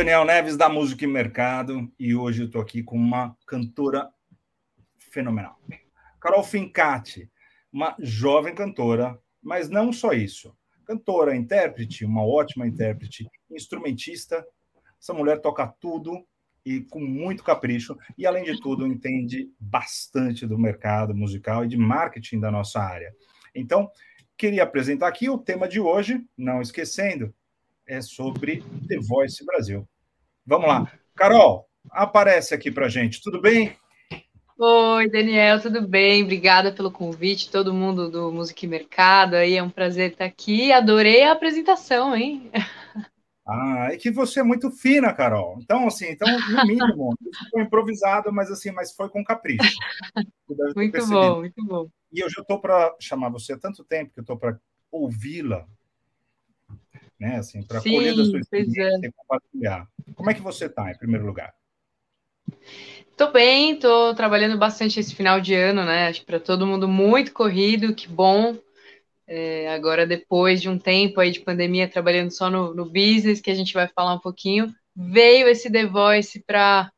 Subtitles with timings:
[0.00, 4.08] Daniel Neves da Música e Mercado e hoje eu estou aqui com uma cantora
[4.98, 5.60] fenomenal.
[6.18, 7.30] Carol Fincati,
[7.70, 10.56] uma jovem cantora, mas não só isso.
[10.86, 14.42] Cantora, intérprete, uma ótima intérprete, instrumentista.
[14.98, 16.26] Essa mulher toca tudo
[16.64, 21.76] e com muito capricho e além de tudo entende bastante do mercado musical e de
[21.76, 23.14] marketing da nossa área.
[23.54, 23.90] Então,
[24.34, 27.34] queria apresentar aqui o tema de hoje, não esquecendo,
[27.90, 29.84] é sobre The Voice Brasil.
[30.46, 30.92] Vamos lá.
[31.16, 33.76] Carol, aparece aqui para gente, tudo bem?
[34.56, 36.22] Oi, Daniel, tudo bem?
[36.22, 40.70] Obrigada pelo convite, todo mundo do Música e Mercado aí, é um prazer estar aqui.
[40.70, 42.50] Adorei a apresentação, hein?
[43.52, 45.58] Ah, é que você é muito fina, Carol.
[45.60, 47.16] Então, assim, então, no mínimo,
[47.50, 49.76] foi improvisado, mas assim, mas foi com capricho.
[50.76, 51.88] Muito bom, muito bom.
[52.12, 54.56] E eu já estou para chamar você há tanto tempo que eu estou para
[54.92, 55.66] ouvi-la
[57.20, 57.36] né?
[57.36, 58.40] Assim, para colher da sua é.
[58.40, 59.06] experiência é.
[59.06, 59.86] e compartilhar.
[60.14, 61.52] Como é que você está, em primeiro lugar?
[63.16, 66.08] Tô bem, tô trabalhando bastante esse final de ano, né?
[66.08, 68.56] Acho que para todo mundo muito corrido, que bom.
[69.26, 73.50] É, agora, depois de um tempo aí de pandemia, trabalhando só no, no business, que
[73.50, 76.90] a gente vai falar um pouquinho, veio esse The Voice para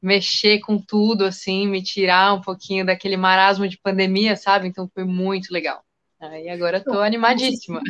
[0.00, 4.68] mexer com tudo, assim, me tirar um pouquinho daquele marasmo de pandemia, sabe?
[4.68, 5.82] Então foi muito legal.
[6.20, 7.82] Aí agora estou animadíssima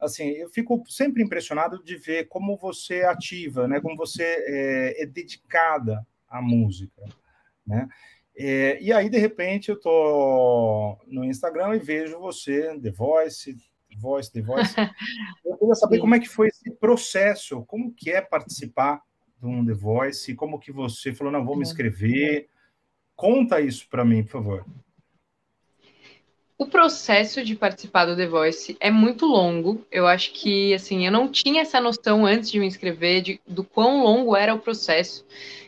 [0.00, 3.80] assim, eu fico sempre impressionado de ver como você é ativa, né?
[3.80, 7.02] Como você é, é dedicada à música,
[7.66, 7.88] né?
[8.40, 13.96] É, e aí, de repente, eu tô no Instagram e vejo você, The Voice, The
[13.98, 14.74] Voice, The Voice.
[15.44, 16.02] Eu queria saber Sim.
[16.02, 19.02] como é que foi esse processo, como que é participar
[19.40, 22.48] de um The Voice, como que você falou, não, vou me inscrever.
[23.16, 24.66] Conta isso para mim, por favor.
[26.58, 29.86] O processo de participar do The Voice é muito longo.
[29.92, 33.62] Eu acho que, assim, eu não tinha essa noção antes de me inscrever de, do
[33.62, 35.24] quão longo era o processo.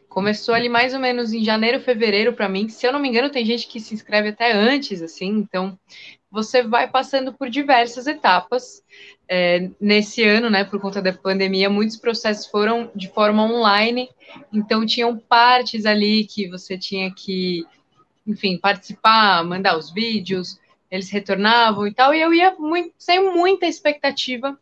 [0.08, 2.68] Começou ali mais ou menos em janeiro, fevereiro para mim.
[2.68, 5.28] Se eu não me engano, tem gente que se inscreve até antes, assim.
[5.28, 5.78] Então,
[6.28, 8.82] você vai passando por diversas etapas.
[9.28, 14.08] É, nesse ano, né, por conta da pandemia, muitos processos foram de forma online.
[14.52, 17.64] Então, tinham partes ali que você tinha que,
[18.26, 20.58] enfim, participar, mandar os vídeos,
[20.90, 24.58] eles retornavam e tal, e eu ia muito, sem muita expectativa,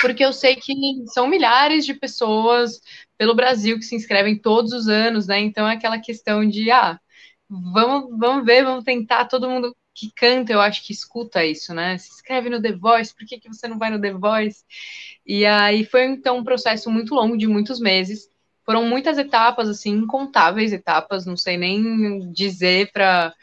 [0.00, 0.74] porque eu sei que
[1.06, 2.80] são milhares de pessoas
[3.16, 5.40] pelo Brasil que se inscrevem todos os anos, né?
[5.40, 7.00] Então é aquela questão de, ah,
[7.48, 11.98] vamos, vamos ver, vamos tentar, todo mundo que canta, eu acho que escuta isso, né?
[11.98, 14.64] Se inscreve no The Voice, por que, que você não vai no The Voice?
[15.26, 18.30] E aí foi então um processo muito longo, de muitos meses.
[18.64, 23.34] Foram muitas etapas, assim, incontáveis etapas, não sei nem dizer para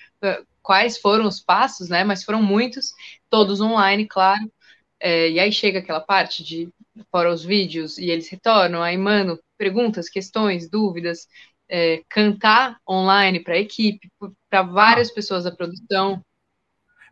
[0.65, 2.03] quais foram os passos, né?
[2.03, 2.91] Mas foram muitos,
[3.29, 4.51] todos online, claro.
[4.99, 6.67] É, e aí chega aquela parte de
[7.11, 11.27] fora os vídeos e eles retornam, aí mano, perguntas, questões, dúvidas,
[11.69, 14.09] é, cantar online para a equipe,
[14.49, 16.21] para várias pessoas da produção.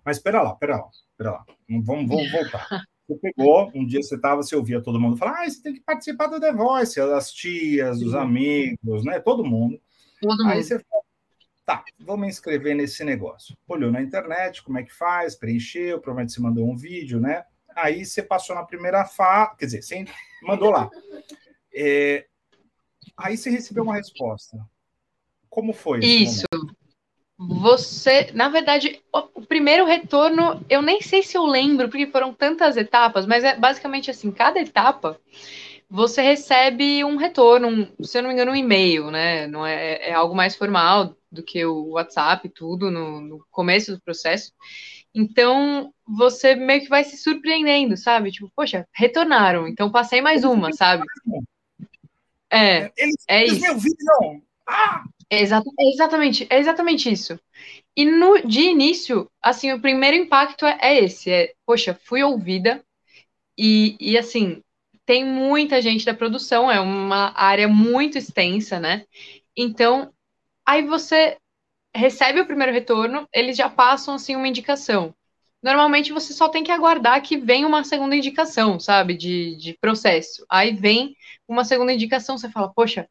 [0.03, 1.45] Mas espera lá, espera lá, espera lá.
[1.69, 2.67] Vamos, vamos voltar.
[3.07, 5.81] Você pegou, um dia você estava, você ouvia todo mundo falar, ah, você tem que
[5.81, 9.19] participar do The Voice, as tias, os amigos, né?
[9.19, 9.79] Todo mundo.
[10.21, 10.63] Todo Aí mundo.
[10.63, 11.02] você falou,
[11.65, 13.57] Tá, vou me inscrever nesse negócio.
[13.67, 17.45] Olhou na internet, como é que faz, preencheu, provavelmente você mandou um vídeo, né?
[17.75, 20.05] Aí você passou na primeira fase, quer dizer, você
[20.43, 20.89] mandou lá.
[21.73, 22.25] É,
[23.17, 24.57] aí você recebeu uma resposta.
[25.49, 25.99] Como foi?
[25.99, 26.45] Isso.
[26.51, 26.75] Momento?
[27.61, 32.77] Você, na verdade, o primeiro retorno, eu nem sei se eu lembro, porque foram tantas
[32.77, 35.19] etapas, mas é basicamente assim, cada etapa
[35.89, 39.47] você recebe um retorno, um, se eu não me engano, um e-mail, né?
[39.47, 44.01] Não é, é algo mais formal do que o WhatsApp, tudo no, no, começo do
[44.01, 44.51] processo.
[45.13, 48.31] Então, você meio que vai se surpreendendo, sabe?
[48.31, 51.03] Tipo, poxa, retornaram, então passei mais uma, sabe?
[52.51, 53.61] É, eles, é eles isso.
[53.61, 54.43] me ouviram!
[54.67, 55.03] Ah!
[55.29, 57.39] É, exa é exatamente, é exatamente isso.
[57.97, 62.83] E no, de início, assim, o primeiro impacto é, é esse, é, poxa, fui ouvida,
[63.57, 64.61] e, e assim,
[65.05, 69.05] tem muita gente da produção, é uma área muito extensa, né?
[69.55, 70.11] Então,
[70.65, 71.37] Aí você
[71.95, 75.13] recebe o primeiro retorno, eles já passam assim uma indicação.
[75.61, 80.45] Normalmente você só tem que aguardar que venha uma segunda indicação, sabe, de, de processo.
[80.49, 81.15] Aí vem
[81.47, 83.07] uma segunda indicação, você fala, poxa,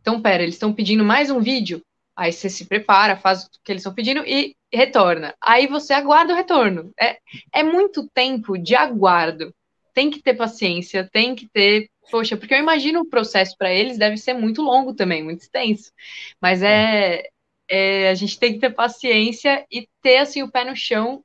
[0.00, 1.82] então pera, eles estão pedindo mais um vídeo?
[2.16, 5.34] Aí você se prepara, faz o que eles estão pedindo e retorna.
[5.40, 6.90] Aí você aguarda o retorno.
[6.98, 7.18] É,
[7.52, 9.54] é muito tempo de aguardo.
[9.94, 13.98] Tem que ter paciência, tem que ter Poxa, porque eu imagino o processo para eles
[13.98, 15.92] deve ser muito longo também, muito extenso.
[16.40, 17.22] Mas é,
[17.68, 21.24] é, a gente tem que ter paciência e ter assim o pé no chão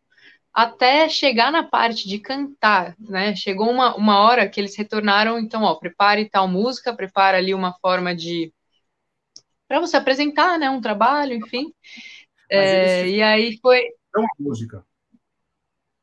[0.53, 3.35] até chegar na parte de cantar, né?
[3.35, 7.73] Chegou uma, uma hora que eles retornaram, então, ó, prepare tal música, prepara ali uma
[7.79, 8.51] forma de
[9.67, 11.73] para você apresentar, né, um trabalho, enfim.
[12.49, 13.81] É, e aí foi.
[14.13, 14.85] Uma música.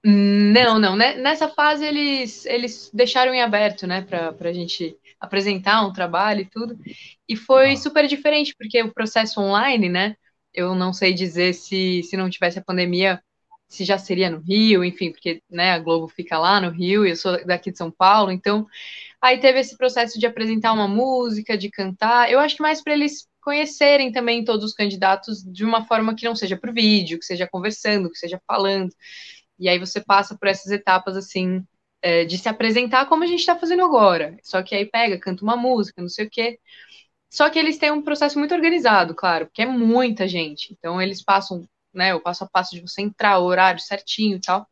[0.04, 0.96] Não, não.
[0.96, 6.46] Nessa fase eles, eles deixaram em aberto, né, para a gente apresentar um trabalho e
[6.46, 6.78] tudo.
[7.28, 7.76] E foi ah.
[7.76, 10.16] super diferente, porque o processo online, né?
[10.54, 13.22] Eu não sei dizer se, se não tivesse a pandemia,
[13.68, 17.10] se já seria no Rio, enfim, porque né, a Globo fica lá no Rio e
[17.10, 18.66] eu sou daqui de São Paulo, então
[19.20, 22.30] aí teve esse processo de apresentar uma música, de cantar.
[22.30, 26.24] Eu acho que mais para eles conhecerem também todos os candidatos de uma forma que
[26.24, 28.90] não seja por vídeo, que seja conversando, que seja falando.
[29.58, 31.66] E aí você passa por essas etapas assim
[32.00, 34.36] é, de se apresentar como a gente está fazendo agora.
[34.42, 36.58] Só que aí pega, canta uma música, não sei o quê.
[37.30, 40.72] Só que eles têm um processo muito organizado, claro, porque é muita gente.
[40.78, 44.40] Então eles passam, né, o passo a passo de você entrar, o horário certinho e
[44.40, 44.66] tal.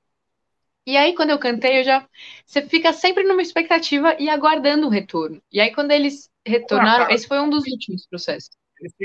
[0.86, 2.08] E aí, quando eu cantei, eu já.
[2.46, 5.42] Você fica sempre numa expectativa e aguardando o retorno.
[5.50, 8.50] E aí, quando eles retornaram, esse foi um dos últimos processos.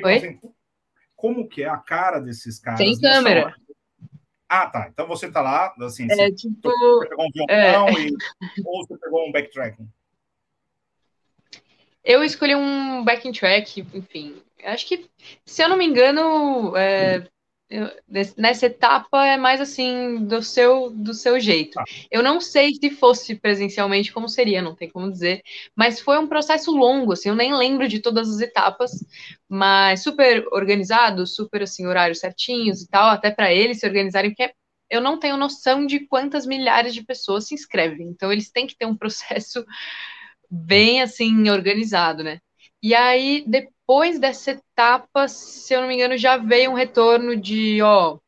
[0.04, 0.16] Oi?
[0.16, 0.40] Assim,
[1.16, 2.78] como que é a cara desses caras?
[2.78, 3.46] Sem câmera.
[3.46, 3.56] Hora?
[4.54, 4.90] Ah, tá.
[4.92, 8.02] Então você tá lá, assim, é, assim, tipo, você pegou um violão é...
[8.02, 8.18] e,
[8.66, 9.88] ou você pegou um backtracking?
[12.04, 14.44] Eu escolhi um backing track, enfim.
[14.66, 15.10] Acho que,
[15.46, 17.26] se eu não me engano, é,
[18.38, 21.80] nessa etapa é mais assim do seu do seu jeito.
[21.80, 21.84] Ah.
[22.12, 25.42] Eu não sei se fosse presencialmente como seria, não tem como dizer,
[25.76, 28.92] mas foi um processo longo, assim, eu nem lembro de todas as etapas,
[29.48, 34.54] mas super organizado, super assim horários certinhos e tal, até para eles se organizarem, porque
[34.90, 38.08] eu não tenho noção de quantas milhares de pessoas se inscrevem.
[38.10, 39.66] Então eles têm que ter um processo
[40.50, 42.40] bem assim organizado, né?
[42.84, 47.36] E aí depois depois dessa etapa, se eu não me engano, já veio um retorno
[47.36, 48.20] de, ó,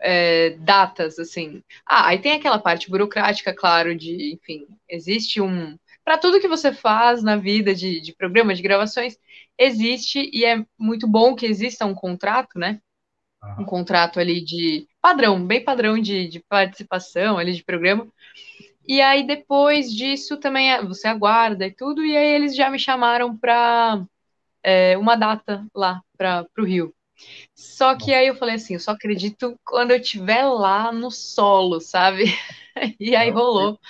[0.00, 1.64] é, datas, assim.
[1.84, 5.76] Ah, aí tem aquela parte burocrática, claro, de, enfim, existe um.
[6.04, 9.18] Para tudo que você faz na vida de, de programa, de gravações,
[9.58, 12.80] existe, e é muito bom que exista um contrato, né?
[13.58, 18.06] Um contrato ali de padrão, bem padrão de, de participação ali de programa.
[18.86, 22.78] E aí, depois disso, também é, você aguarda e tudo, e aí eles já me
[22.78, 24.06] chamaram para
[24.68, 26.94] é, uma data lá para o Rio.
[27.54, 31.80] Só que aí eu falei assim, eu só acredito quando eu estiver lá no solo,
[31.80, 32.24] sabe?
[33.00, 33.80] e aí rolou.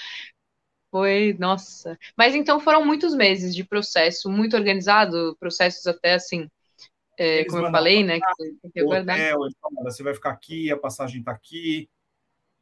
[0.88, 1.98] Foi, nossa.
[2.16, 6.48] Mas então foram muitos meses de processo, muito organizado, processos até assim,
[7.18, 8.20] é, como eu falei, né?
[8.20, 9.40] Que, que hotel,
[9.82, 11.90] você vai ficar aqui, a passagem está aqui.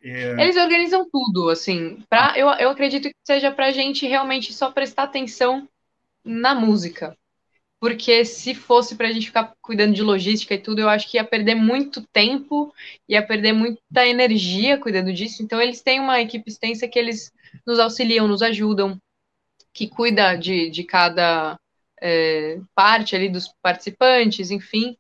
[0.03, 0.43] É...
[0.43, 2.03] Eles organizam tudo, assim.
[2.09, 5.69] Pra, eu, eu acredito que seja para a gente realmente só prestar atenção
[6.25, 7.17] na música
[7.81, 11.19] porque se fosse para a gente ficar cuidando de logística e tudo, eu acho que
[11.19, 12.73] ia perder muito tempo,
[13.09, 15.43] ia perder muita energia cuidando disso.
[15.43, 17.33] Então, eles têm uma equipe extensa que eles
[17.67, 18.99] nos auxiliam, nos ajudam,
[19.73, 21.59] que cuida de, de cada
[22.01, 24.97] é, parte ali dos participantes, enfim.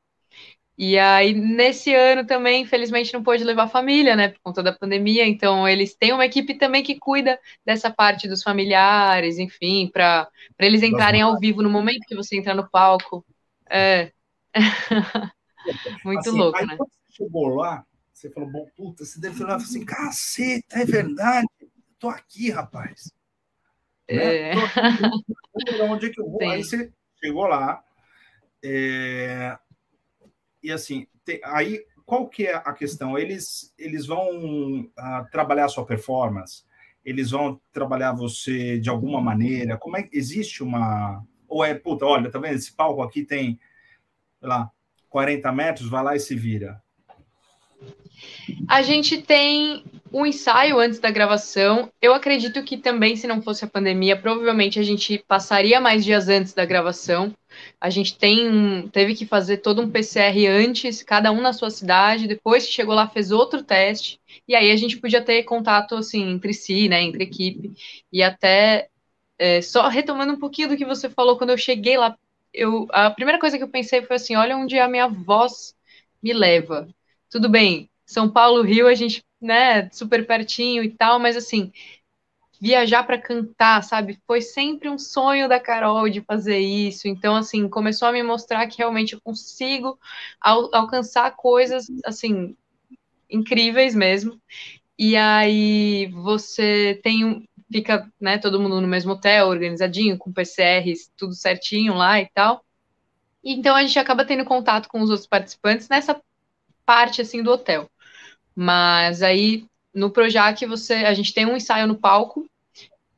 [0.79, 4.73] E aí, nesse ano também, infelizmente, não pôde levar a família, né, por conta da
[4.73, 5.27] pandemia.
[5.27, 10.29] Então, eles têm uma equipe também que cuida dessa parte dos familiares, enfim, para
[10.59, 13.25] eles entrarem ao vivo no momento que você entra no palco.
[13.71, 14.13] É.
[16.05, 16.77] Muito assim, louco, né?
[16.77, 21.49] Quando você chegou lá, você falou, bom, puta, você deve falar assim, caceta, é verdade,
[21.99, 23.11] tô aqui, rapaz.
[24.07, 24.55] É.
[24.55, 24.61] Né?
[24.61, 26.39] Tô aqui, onde é que eu vou?
[26.39, 26.51] Sim.
[26.51, 27.83] Aí você chegou lá,
[28.63, 29.59] é,
[30.67, 31.07] e assim,
[31.45, 33.19] aí qual que é a questão?
[33.19, 36.65] Eles, eles vão uh, trabalhar a sua performance?
[37.05, 39.77] Eles vão trabalhar você de alguma maneira?
[39.77, 43.59] Como é existe uma ou é puta, olha, tá vendo esse palco aqui tem,
[44.41, 44.71] sei lá,
[45.09, 46.83] 40 metros, vai lá e se vira.
[48.69, 51.91] A gente tem um ensaio antes da gravação.
[52.01, 56.29] Eu acredito que também, se não fosse a pandemia, provavelmente a gente passaria mais dias
[56.29, 57.33] antes da gravação.
[57.81, 61.71] A gente tem um, teve que fazer todo um PCR antes, cada um na sua
[61.71, 62.29] cidade.
[62.29, 64.21] Depois que chegou lá, fez outro teste.
[64.49, 67.73] E aí a gente podia ter contato assim entre si, né, entre equipe.
[68.13, 68.89] E até
[69.39, 72.17] é, só retomando um pouquinho do que você falou quando eu cheguei lá,
[72.53, 75.75] eu, a primeira coisa que eu pensei foi assim: olha onde a minha voz
[76.23, 76.89] me leva.
[77.31, 81.73] Tudo bem, São Paulo, Rio, a gente, né, super pertinho e tal, mas assim,
[82.61, 84.19] viajar para cantar, sabe?
[84.27, 87.09] Foi sempre um sonho da Carol de fazer isso.
[87.09, 89.99] Então, assim, começou a me mostrar que realmente eu consigo
[90.41, 92.57] al alcançar coisas, assim,
[93.31, 94.41] incríveis mesmo.
[94.99, 101.11] E aí você tem um, fica, né, todo mundo no mesmo hotel, organizadinho, com PCRs,
[101.17, 102.65] tudo certinho lá e tal.
[103.45, 106.21] Então a gente acaba tendo contato com os outros participantes nessa
[106.85, 107.91] parte assim do hotel.
[108.55, 112.47] Mas aí no Projac você, a gente tem um ensaio no palco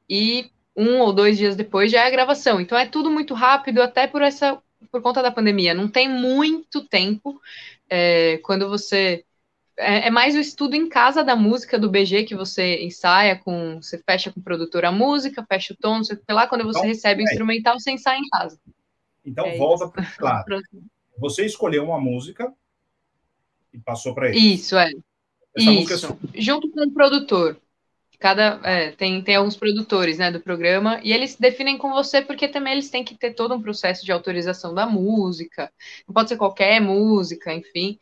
[0.09, 2.61] e um ou dois dias depois já é a gravação.
[2.61, 5.75] Então é tudo muito rápido, até por essa por conta da pandemia.
[5.75, 7.43] Não tem muito tempo
[7.91, 9.25] é, quando você
[9.77, 13.83] é, é, mais o estudo em casa da música do BG que você ensaia com,
[13.83, 16.89] você fecha com o produtor a música, fecha o tom, sei lá, quando você então,
[16.89, 17.33] recebe o é.
[17.33, 18.61] instrumental, você ensaia em casa.
[19.25, 20.45] Então é volta para claro.
[21.21, 22.55] Você escolheu uma música
[23.75, 24.39] e passou para ele.
[24.39, 24.93] Isso, é.
[25.59, 27.61] Essa é Isso, junto com o produtor.
[28.19, 32.49] Cada é, tem, tem alguns produtores né, do programa e eles definem com você porque
[32.49, 35.71] também eles têm que ter todo um processo de autorização da música,
[36.07, 37.97] não pode ser qualquer música, enfim.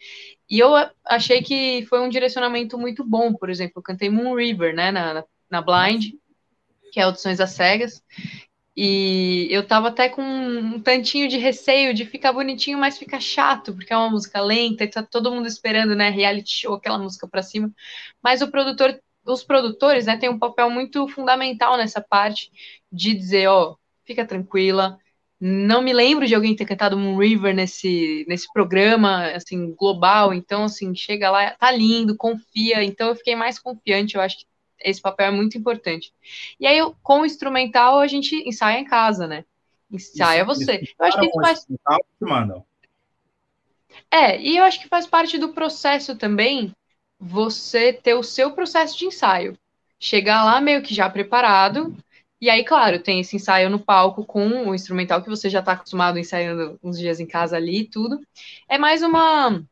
[0.48, 0.70] E eu
[1.04, 5.22] achei que foi um direcionamento muito bom, por exemplo, eu cantei Moon River né, na,
[5.50, 6.14] na Blind,
[6.90, 8.02] que é audições às cegas,
[8.76, 13.72] e eu tava até com um tantinho de receio de ficar bonitinho, mas fica chato,
[13.74, 17.26] porque é uma música lenta e tá todo mundo esperando, né, reality show, aquela música
[17.28, 17.72] para cima.
[18.22, 22.50] Mas o produtor os produtores, né, têm um papel muito fundamental nessa parte
[22.92, 24.98] de dizer, ó, fica tranquila.
[25.40, 30.32] Não me lembro de alguém ter cantado Moon River nesse, nesse programa, assim, global.
[30.32, 32.82] Então, assim, chega lá, tá lindo, confia.
[32.84, 34.14] Então, eu fiquei mais confiante.
[34.14, 34.46] Eu acho que
[34.80, 36.12] esse papel é muito importante.
[36.58, 39.44] E aí, com o instrumental, a gente ensaia em casa, né?
[39.90, 40.80] Ensaia isso, você.
[40.80, 41.66] Isso, eu acho que isso faz.
[44.10, 46.72] É, e eu acho que faz parte do processo também
[47.18, 49.58] você ter o seu processo de ensaio.
[49.98, 51.96] Chegar lá meio que já preparado,
[52.40, 55.72] e aí, claro, tem esse ensaio no palco com o instrumental que você já está
[55.72, 58.20] acostumado ensaiando uns dias em casa ali e tudo.
[58.68, 59.62] É mais uma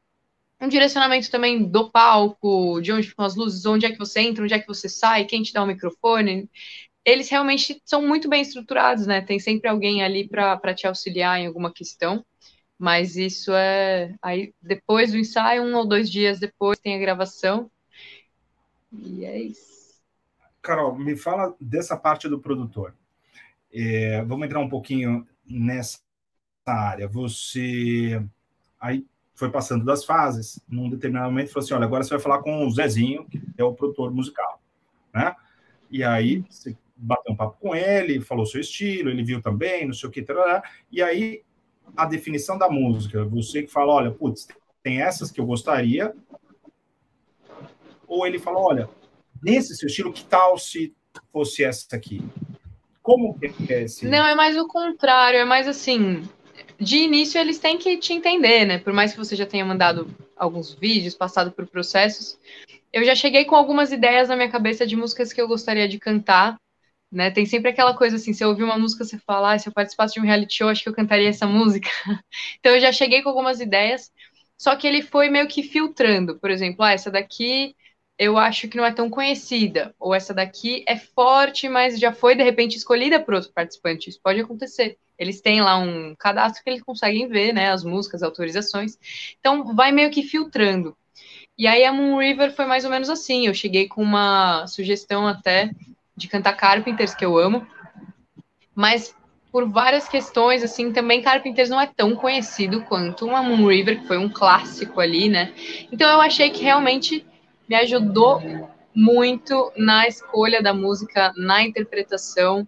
[0.65, 4.43] um direcionamento também do palco, de onde ficam as luzes, onde é que você entra,
[4.43, 6.49] onde é que você sai, quem te dá o microfone.
[7.05, 9.21] Eles realmente são muito bem estruturados, né?
[9.21, 12.25] Tem sempre alguém ali para te auxiliar em alguma questão.
[12.79, 14.15] Mas isso é.
[14.23, 17.71] Aí depois do ensaio, um ou dois dias depois, tem a gravação.
[18.93, 20.01] E é isso.
[20.63, 22.95] Carol, me fala dessa parte do produtor.
[23.73, 26.01] É, vamos entrar um pouquinho nessa
[26.67, 27.07] área.
[27.07, 28.23] Você
[28.81, 32.39] aí foi passando das fases, num determinado momento falou assim: olha, agora você vai falar
[32.39, 34.63] com o Zezinho, que é o produtor musical,
[35.13, 35.35] né?
[35.91, 39.93] E aí você bateu um papo com ele, falou seu estilo, ele viu também, não
[39.93, 41.43] sei o que, tarará, e aí
[41.97, 43.25] a definição da música?
[43.25, 44.49] Você que fala, olha, putz,
[44.83, 46.15] tem essas que eu gostaria.
[48.07, 48.89] Ou ele fala, olha,
[49.43, 50.95] nesse seu estilo, que tal se
[51.33, 52.23] fosse essa aqui?
[53.03, 54.07] Como que é esse?
[54.07, 56.23] Não, é mais o contrário, é mais assim.
[56.81, 58.79] De início, eles têm que te entender, né?
[58.79, 62.39] Por mais que você já tenha mandado alguns vídeos, passado por processos,
[62.93, 65.99] eu já cheguei com algumas ideias na minha cabeça de músicas que eu gostaria de
[65.99, 66.57] cantar
[67.15, 67.31] né?
[67.31, 69.73] Tem sempre aquela coisa assim, se eu ouvir uma música, você fala, ah, se eu
[69.73, 71.89] participasse de um reality show, acho que eu cantaria essa música.
[72.59, 74.11] então eu já cheguei com algumas ideias,
[74.59, 77.77] só que ele foi meio que filtrando, por exemplo, ah, essa daqui
[78.19, 82.35] eu acho que não é tão conhecida, ou essa daqui é forte, mas já foi
[82.35, 84.09] de repente escolhida por outro participante.
[84.09, 84.97] Isso pode acontecer.
[85.19, 88.97] Eles têm lá um cadastro que eles conseguem ver, né, as músicas, as autorizações.
[89.39, 90.97] Então vai meio que filtrando.
[91.57, 93.47] E aí a Moon River foi mais ou menos assim.
[93.47, 95.71] Eu cheguei com uma sugestão até
[96.17, 97.67] de cantar Carpenters, que eu amo,
[98.75, 99.15] mas
[99.51, 104.07] por várias questões, assim, também Carpenters não é tão conhecido quanto uma Moon River, que
[104.07, 105.53] foi um clássico ali, né?
[105.93, 107.25] Então eu achei que realmente
[107.69, 108.41] me ajudou
[108.95, 112.67] muito na escolha da música, na interpretação.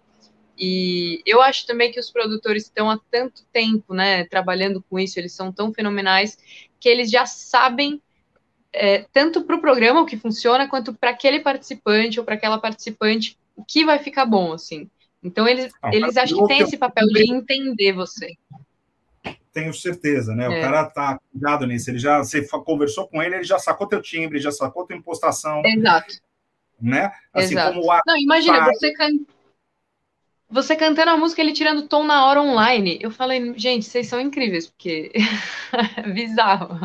[0.57, 5.19] E eu acho também que os produtores estão há tanto tempo, né, trabalhando com isso,
[5.19, 6.37] eles são tão fenomenais
[6.79, 8.01] que eles já sabem
[8.73, 12.59] é, tanto para o programa o que funciona, quanto para aquele participante ou para aquela
[12.59, 14.89] participante o que vai ficar bom, assim.
[15.23, 18.35] Então eles, ah, eles acham que tem esse papel de entender você.
[19.57, 20.45] Tenho certeza, né?
[20.45, 20.49] É.
[20.49, 21.89] O cara tá cuidado nisso.
[21.89, 25.63] Ele já você conversou com ele, ele já sacou teu timbre, já sacou tua impostação.
[25.65, 26.13] Exato.
[26.79, 27.11] Né?
[27.33, 27.73] Assim Exato.
[27.73, 29.09] como o Não, imagina, você can...
[30.47, 32.99] você cantando a música, ele tirando tom na hora online.
[33.01, 35.11] Eu falei, gente, vocês são incríveis, porque
[36.13, 36.77] bizarro.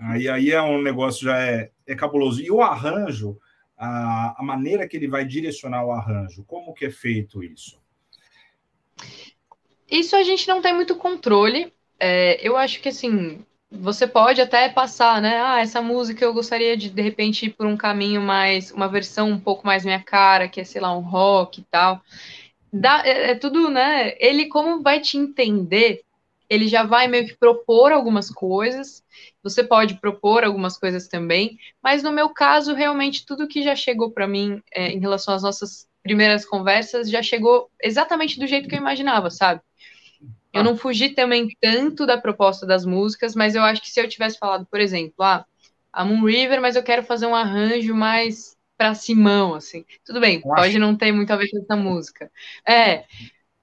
[0.00, 2.40] Aí, aí é um negócio já é, é cabuloso.
[2.40, 3.38] E o arranjo,
[3.76, 7.78] a, a maneira que ele vai direcionar o arranjo, como que é feito isso?
[9.94, 11.72] Isso a gente não tem muito controle.
[12.00, 15.40] É, eu acho que assim, você pode até passar, né?
[15.40, 19.30] Ah, essa música eu gostaria de de repente ir por um caminho mais, uma versão
[19.30, 22.02] um pouco mais minha cara, que é, sei lá, um rock e tal.
[22.72, 24.14] Dá, é, é tudo, né?
[24.18, 26.02] Ele, como vai te entender,
[26.50, 29.04] ele já vai meio que propor algumas coisas
[29.44, 34.10] você pode propor algumas coisas também, mas no meu caso, realmente, tudo que já chegou
[34.10, 38.74] para mim é, em relação às nossas primeiras conversas já chegou exatamente do jeito que
[38.74, 39.60] eu imaginava, sabe?
[40.54, 44.08] Eu não fugi também tanto da proposta das músicas, mas eu acho que se eu
[44.08, 45.44] tivesse falado, por exemplo, ah,
[45.92, 49.84] a Moon River, mas eu quero fazer um arranjo mais pra Simão, assim.
[50.04, 52.30] Tudo bem, pode não ter muito a ver com essa música.
[52.66, 53.04] É,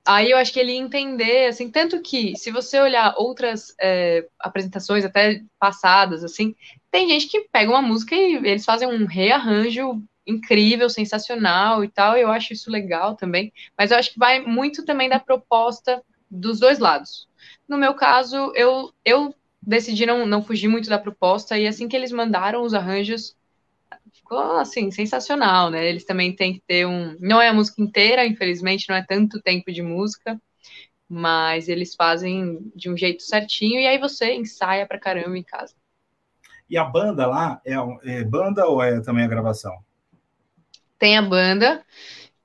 [0.06, 4.28] aí eu acho que ele ia entender, assim, tanto que, se você olhar outras é,
[4.40, 6.56] apresentações, até passadas, assim,
[6.90, 12.16] tem gente que pega uma música e eles fazem um rearranjo incrível, sensacional e tal,
[12.16, 16.60] eu acho isso legal também, mas eu acho que vai muito também da proposta dos
[16.60, 17.28] dois lados.
[17.68, 21.96] No meu caso, eu, eu decidi não, não fugir muito da proposta, e assim que
[21.96, 23.36] eles mandaram os arranjos,
[24.14, 25.88] ficou assim, sensacional, né?
[25.88, 27.18] Eles também têm que ter um.
[27.20, 30.42] Não é a música inteira, infelizmente, não é tanto tempo de música,
[31.08, 35.76] mas eles fazem de um jeito certinho, e aí você ensaia pra caramba em casa.
[36.70, 37.74] E a banda lá é,
[38.06, 39.78] é banda ou é também a gravação?
[40.98, 41.84] Tem a banda,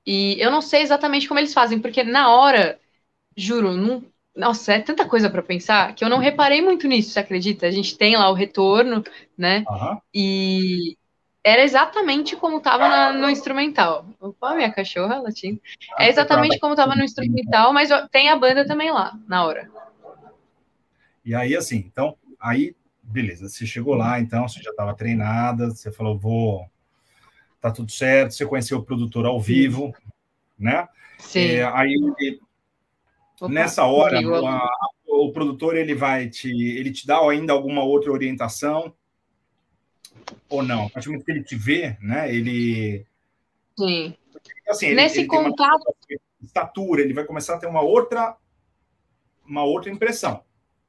[0.04, 2.80] e eu não sei exatamente como eles fazem, porque na hora,
[3.36, 4.02] juro, não,
[4.34, 7.66] nossa, é tanta coisa para pensar que eu não reparei muito nisso, você acredita?
[7.66, 9.04] A gente tem lá o retorno,
[9.36, 9.64] né?
[9.68, 9.98] Uhum.
[10.14, 10.96] E
[11.44, 14.04] era exatamente como estava no instrumental.
[14.20, 15.60] Opa, minha cachorra latindo.
[15.96, 19.70] Ah, é exatamente como estava no instrumental, mas tem a banda também lá, na hora.
[21.24, 25.90] E aí, assim, então, aí, beleza, você chegou lá, então, você já estava treinada, você
[25.90, 26.66] falou, vou,
[27.60, 29.94] tá tudo certo, você conheceu o produtor ao vivo,
[30.58, 30.88] né?
[31.18, 31.46] Sim.
[31.46, 31.96] É, aí
[33.40, 34.70] Opa, Nessa hora, a,
[35.06, 38.94] o produtor ele vai te, ele te dá ainda alguma outra orientação
[40.48, 40.86] ou não?
[40.86, 42.34] A partir do momento que ele te vê, né?
[42.34, 43.06] Ele
[43.78, 44.14] Sim.
[44.68, 45.94] Assim, Nesse ele contato
[46.42, 48.36] estatura, ele vai começar a ter uma outra
[49.46, 50.42] uma outra impressão.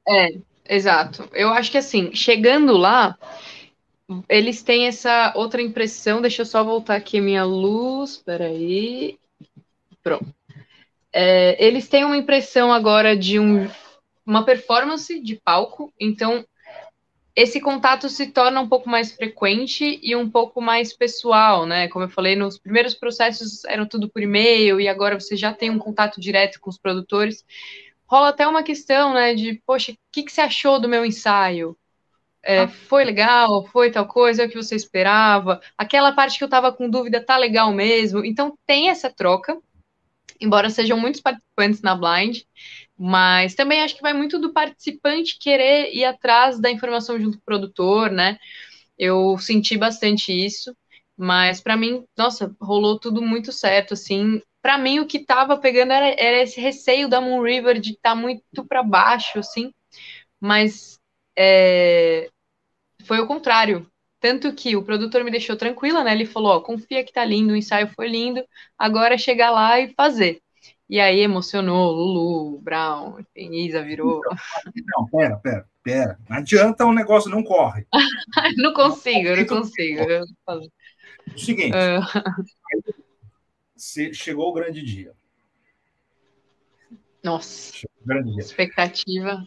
[0.08, 0.38] É,
[0.68, 1.28] exato.
[1.32, 3.16] Eu acho que assim, chegando lá,
[4.28, 6.20] eles têm essa outra impressão.
[6.20, 8.16] Deixa eu só voltar aqui a minha luz.
[8.16, 9.18] Peraí.
[10.02, 10.37] Pronto.
[11.12, 13.68] É, eles têm uma impressão agora de um,
[14.26, 16.44] uma performance de palco, então
[17.34, 21.86] esse contato se torna um pouco mais frequente e um pouco mais pessoal, né?
[21.86, 25.70] Como eu falei, nos primeiros processos eram tudo por e-mail e agora você já tem
[25.70, 27.44] um contato direto com os produtores.
[28.08, 29.34] Rola até uma questão, né?
[29.34, 31.78] De, poxa, o que, que você achou do meu ensaio?
[32.42, 32.68] É, ah.
[32.68, 33.64] Foi legal?
[33.66, 34.42] Foi tal coisa?
[34.42, 35.60] É o que você esperava?
[35.76, 38.24] Aquela parte que eu tava com dúvida tá legal mesmo?
[38.24, 39.56] Então tem essa troca
[40.40, 42.42] embora sejam muitos participantes na blind,
[42.96, 47.42] mas também acho que vai muito do participante querer ir atrás da informação junto com
[47.42, 48.38] o produtor, né?
[48.98, 50.76] Eu senti bastante isso,
[51.16, 54.40] mas para mim, nossa, rolou tudo muito certo, assim.
[54.62, 58.10] Para mim, o que tava pegando era, era, esse receio da Moon River de estar
[58.10, 59.72] tá muito para baixo, assim,
[60.40, 60.98] mas
[61.38, 62.28] é,
[63.04, 63.88] foi o contrário.
[64.20, 66.12] Tanto que o produtor me deixou tranquila, né?
[66.12, 68.44] Ele falou: ó, confia que tá lindo, o ensaio foi lindo,
[68.76, 70.42] agora é chegar lá e fazer.
[70.88, 74.22] E aí emocionou Lulu, Brown, enfim, Isa virou.
[74.96, 76.18] Não, pera, pera, pera.
[76.28, 77.86] Não adianta o negócio, não corre.
[78.56, 80.02] não consigo, não consigo.
[81.34, 82.00] O seguinte, uh...
[84.14, 85.12] chegou o grande dia.
[87.22, 87.86] Nossa.
[88.04, 88.40] Grande dia.
[88.40, 89.44] Expectativa.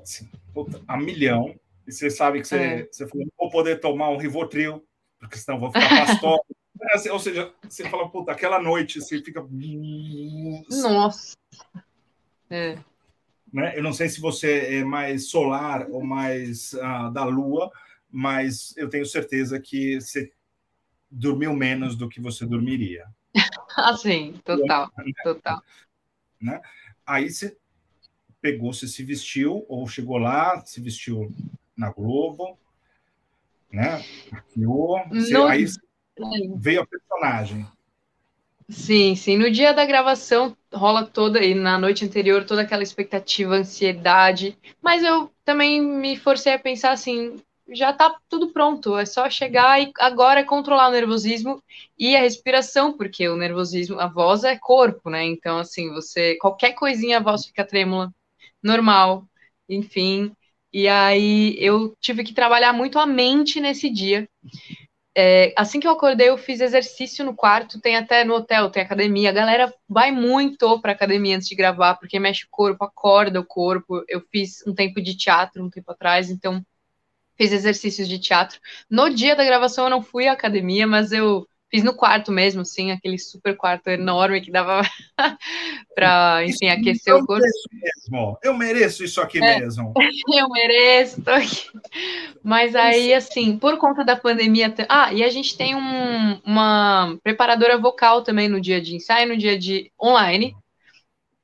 [0.00, 1.54] Assim, puta, a milhão
[1.86, 2.88] e você sabe que você, é.
[2.90, 4.84] você falou, não vou poder tomar um Rivotril,
[5.18, 6.42] porque senão vou ficar pastoso.
[6.84, 9.46] É, assim, ou seja, você fala, puta, aquela noite você fica.
[10.68, 11.36] Nossa!
[12.50, 12.76] É.
[13.52, 13.78] Né?
[13.78, 17.70] Eu não sei se você é mais solar ou mais uh, da lua,
[18.10, 20.32] mas eu tenho certeza que você
[21.10, 23.06] dormiu menos do que você dormiria.
[23.76, 24.90] Assim, total,
[25.22, 25.62] total.
[26.40, 26.60] Né?
[27.06, 27.56] Aí você
[28.40, 31.32] pegou, você se vestiu, ou chegou lá, se vestiu
[31.82, 32.56] na Globo,
[33.72, 34.04] né?
[34.30, 35.46] Maquiou, no...
[35.46, 35.66] aí
[36.56, 37.66] veio a personagem.
[38.68, 39.36] Sim, sim.
[39.36, 44.56] No dia da gravação rola toda, e na noite anterior, toda aquela expectativa, ansiedade.
[44.80, 47.42] Mas eu também me forcei a pensar assim:
[47.72, 51.60] já tá tudo pronto, é só chegar e agora é controlar o nervosismo
[51.98, 55.24] e a respiração, porque o nervosismo, a voz é corpo, né?
[55.24, 58.14] Então, assim, você, qualquer coisinha a voz fica trêmula,
[58.62, 59.24] normal,
[59.68, 60.32] enfim.
[60.72, 64.28] E aí eu tive que trabalhar muito a mente nesse dia.
[65.14, 68.82] É, assim que eu acordei, eu fiz exercício no quarto, tem até no hotel, tem
[68.82, 69.28] academia.
[69.28, 73.44] A galera vai muito para academia antes de gravar, porque mexe o corpo, acorda o
[73.44, 74.02] corpo.
[74.08, 76.64] Eu fiz um tempo de teatro um tempo atrás, então
[77.36, 78.58] fiz exercícios de teatro.
[78.88, 82.60] No dia da gravação eu não fui à academia, mas eu Fiz no quarto mesmo,
[82.60, 84.82] assim, aquele super quarto enorme que dava
[85.94, 87.42] para, enfim, aquecer o corpo.
[87.72, 88.38] Mesmo.
[88.42, 89.94] Eu mereço isso aqui é, mesmo.
[90.36, 91.70] Eu mereço, tô aqui.
[92.42, 94.74] Mas aí, assim, por conta da pandemia.
[94.86, 99.36] Ah, e a gente tem um, uma preparadora vocal também no dia de ensaio, no
[99.38, 100.54] dia de online.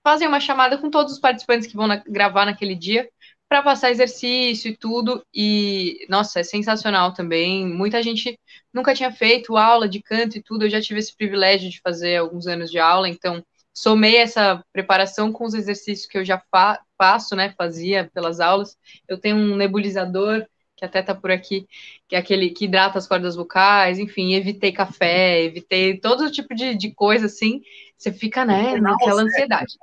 [0.05, 3.09] Fazem uma chamada com todos os participantes que vão na, gravar naquele dia
[3.49, 5.25] para passar exercício e tudo.
[5.33, 7.67] E, nossa, é sensacional também.
[7.67, 8.39] Muita gente
[8.73, 10.65] nunca tinha feito aula de canto e tudo.
[10.65, 15.33] Eu já tive esse privilégio de fazer alguns anos de aula, então somei essa preparação
[15.33, 17.55] com os exercícios que eu já fa faço, né?
[17.57, 18.77] Fazia pelas aulas.
[19.07, 20.45] Eu tenho um nebulizador
[20.77, 21.67] que até tá por aqui,
[22.09, 26.75] que é aquele que hidrata as cordas vocais, enfim, evitei café, evitei todo tipo de,
[26.77, 27.63] de coisa assim,
[27.97, 29.75] você fica, né, naquela ansiedade.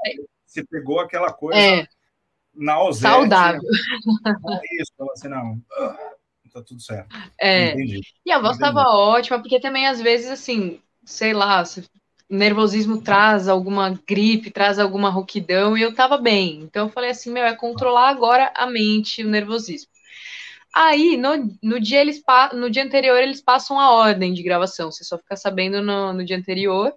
[0.46, 1.86] Você pegou aquela coisa é,
[2.56, 3.10] na ausência.
[3.10, 3.62] Saudável.
[4.48, 5.62] É isso, assim, não,
[6.52, 7.16] tá tudo certo.
[7.40, 8.02] É, Entendi.
[8.26, 8.74] e a voz Entendi.
[8.74, 11.64] tava ótima, porque também às vezes, assim, sei lá,
[12.30, 16.62] nervosismo traz alguma gripe, traz alguma rouquidão, e eu tava bem.
[16.62, 19.90] Então eu falei assim, meu, é controlar agora a mente, o nervosismo.
[20.74, 22.22] Aí, no, no, dia eles,
[22.54, 24.92] no dia anterior, eles passam a ordem de gravação.
[24.92, 26.94] Você só fica sabendo no, no dia anterior.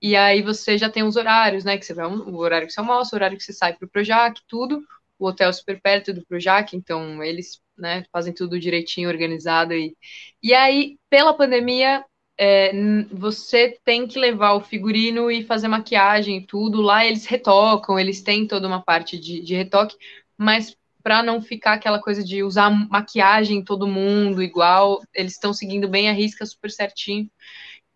[0.00, 1.76] E aí você já tem os horários, né?
[1.76, 3.88] Que você vai, o horário que você almoça, o horário que você sai para o
[3.88, 4.84] Projac, tudo.
[5.18, 9.74] O hotel super perto do Projac, então eles né, fazem tudo direitinho, organizado.
[9.74, 9.96] E,
[10.42, 12.04] e aí, pela pandemia,
[12.38, 12.72] é,
[13.10, 16.80] você tem que levar o figurino e fazer maquiagem e tudo.
[16.80, 19.96] Lá eles retocam, eles têm toda uma parte de, de retoque,
[20.36, 25.88] mas para não ficar aquela coisa de usar maquiagem todo mundo igual, eles estão seguindo
[25.88, 27.28] bem a risca super certinho.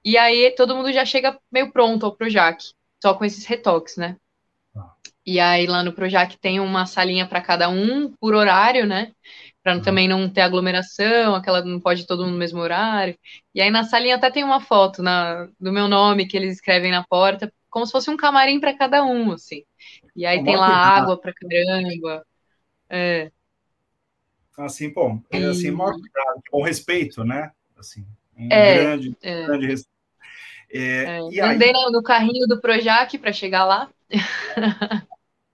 [0.04, 2.62] E aí todo mundo já chega meio pronto ao Projac,
[3.00, 4.16] só com esses retoques, né?
[4.76, 4.92] Ah.
[5.24, 9.12] E aí lá no Projac tem uma salinha para cada um por horário, né?
[9.62, 9.82] Para uhum.
[9.82, 13.16] também não ter aglomeração, aquela não pode todo mundo no mesmo horário.
[13.54, 16.90] E aí na salinha até tem uma foto na, do meu nome que eles escrevem
[16.90, 19.64] na porta, como se fosse um camarim para cada um, assim.
[20.14, 22.26] E aí tem lá água para caramba.
[22.90, 23.30] É.
[24.58, 27.50] Assim, bom, é assim, maior cuidado, com respeito, né?
[27.76, 29.46] Assim, um é, grande, é.
[29.46, 29.91] grande respeito.
[30.72, 31.40] É, é.
[31.40, 31.92] Andei aí...
[31.92, 33.90] no carrinho do Projac para chegar lá.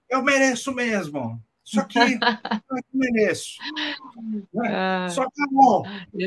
[0.08, 1.42] Eu mereço mesmo.
[1.64, 1.98] Isso aqui,
[2.70, 3.58] eu mereço.
[4.54, 4.68] Né?
[4.70, 5.82] Ah, Só que, bom,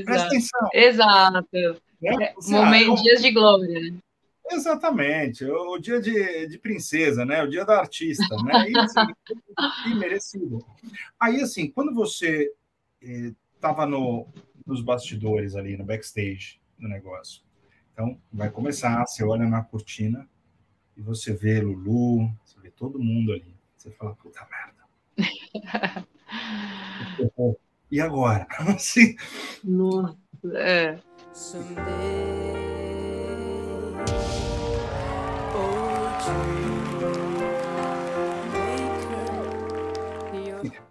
[0.06, 0.70] presta atenção.
[0.72, 1.82] Exato.
[2.00, 2.34] Né?
[2.38, 3.94] Assim, Momento, ah, dias de glória.
[4.52, 7.42] Exatamente, o, dia de, de, princesa, né?
[7.42, 8.70] O dia da artista, né?
[8.70, 9.00] E, assim,
[9.98, 10.64] merecido.
[11.20, 12.52] Aí, assim, quando você
[13.02, 14.28] estava eh, no,
[14.66, 17.42] nos bastidores ali, no backstage do negócio,
[18.02, 20.28] então vai começar, você olha na cortina
[20.98, 23.56] e você vê Lulu, você vê todo mundo ali.
[23.78, 24.82] Você fala, puta merda.
[27.92, 28.48] e agora?
[28.74, 29.16] Assim,
[29.64, 30.18] Nossa,
[30.56, 31.00] é.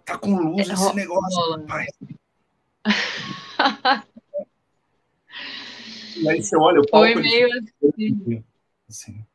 [0.05, 1.87] Tá com luz é, esse negócio, rapaz.
[6.17, 7.13] e aí você olha o palco.
[7.13, 8.43] Foi meio assim.
[8.87, 9.25] assim.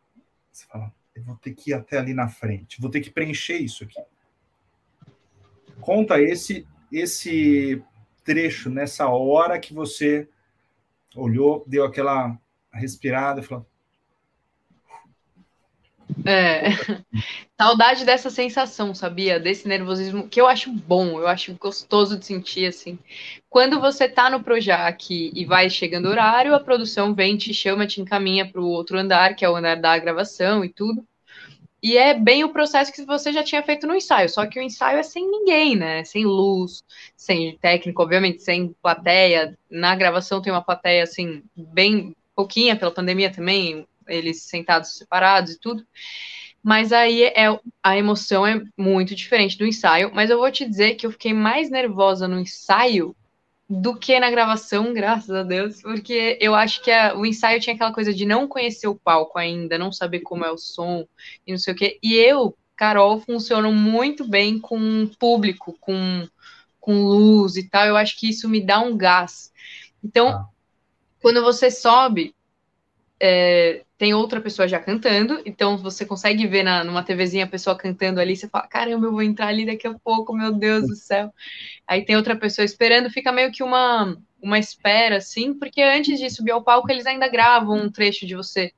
[0.53, 3.57] Você fala, eu vou ter que ir até ali na frente, vou ter que preencher
[3.57, 4.01] isso aqui.
[5.81, 7.83] Conta esse esse
[8.25, 10.29] trecho nessa hora que você
[11.15, 12.39] olhou, deu aquela
[12.73, 13.67] respirada e falou:
[16.25, 16.71] é.
[17.59, 19.41] Saudade dessa sensação, sabia?
[19.41, 22.99] Desse nervosismo, que eu acho bom, eu acho gostoso de sentir, assim.
[23.49, 27.87] Quando você tá no Projac e vai chegando o horário, a produção vem, te chama,
[27.87, 31.05] te encaminha para o outro andar, que é o andar da gravação e tudo.
[31.83, 34.63] E é bem o processo que você já tinha feito no ensaio, só que o
[34.63, 36.05] ensaio é sem ninguém, né?
[36.05, 36.83] Sem luz,
[37.17, 39.57] sem técnico, obviamente, sem plateia.
[39.71, 45.61] Na gravação tem uma plateia, assim, bem pouquinha pela pandemia também, eles sentados separados e
[45.61, 45.87] tudo.
[46.63, 47.47] Mas aí é,
[47.81, 50.11] a emoção é muito diferente do ensaio.
[50.13, 53.15] Mas eu vou te dizer que eu fiquei mais nervosa no ensaio
[53.71, 57.75] do que na gravação, graças a Deus, porque eu acho que a, o ensaio tinha
[57.75, 61.07] aquela coisa de não conhecer o palco ainda, não saber como é o som
[61.47, 62.01] e não sei o quê.
[62.03, 66.29] E eu, Carol, funciono muito bem com público, com,
[66.81, 67.87] com luz e tal.
[67.87, 69.53] Eu acho que isso me dá um gás.
[70.03, 70.49] Então, ah.
[71.23, 72.35] quando você sobe,
[73.21, 77.77] é, tem outra pessoa já cantando, então você consegue ver na, numa TVzinha a pessoa
[77.77, 80.95] cantando ali, você fala, caramba, eu vou entrar ali daqui a pouco, meu Deus do
[80.95, 81.33] céu.
[81.87, 86.29] Aí tem outra pessoa esperando, fica meio que uma, uma espera, assim, porque antes de
[86.29, 88.71] subir ao palco, eles ainda gravam um trecho de você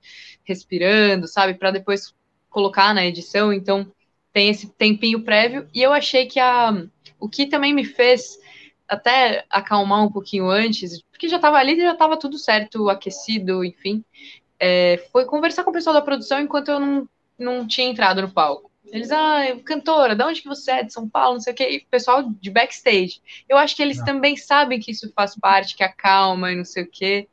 [0.44, 2.14] respirando, sabe, para depois
[2.48, 3.90] colocar na edição, então
[4.33, 6.87] tem esse tempinho prévio, e eu achei que a,
[7.18, 8.38] o que também me fez
[8.87, 14.02] até acalmar um pouquinho antes, porque já estava ali, já estava tudo certo, aquecido, enfim,
[14.60, 18.30] é, foi conversar com o pessoal da produção enquanto eu não, não tinha entrado no
[18.30, 18.68] palco.
[18.90, 20.82] Eles, ah, cantora, de onde que você é?
[20.82, 21.68] De São Paulo, não sei o quê.
[21.70, 23.20] E pessoal de backstage.
[23.48, 24.04] Eu acho que eles não.
[24.04, 27.28] também sabem que isso faz parte, que acalma e não sei o quê.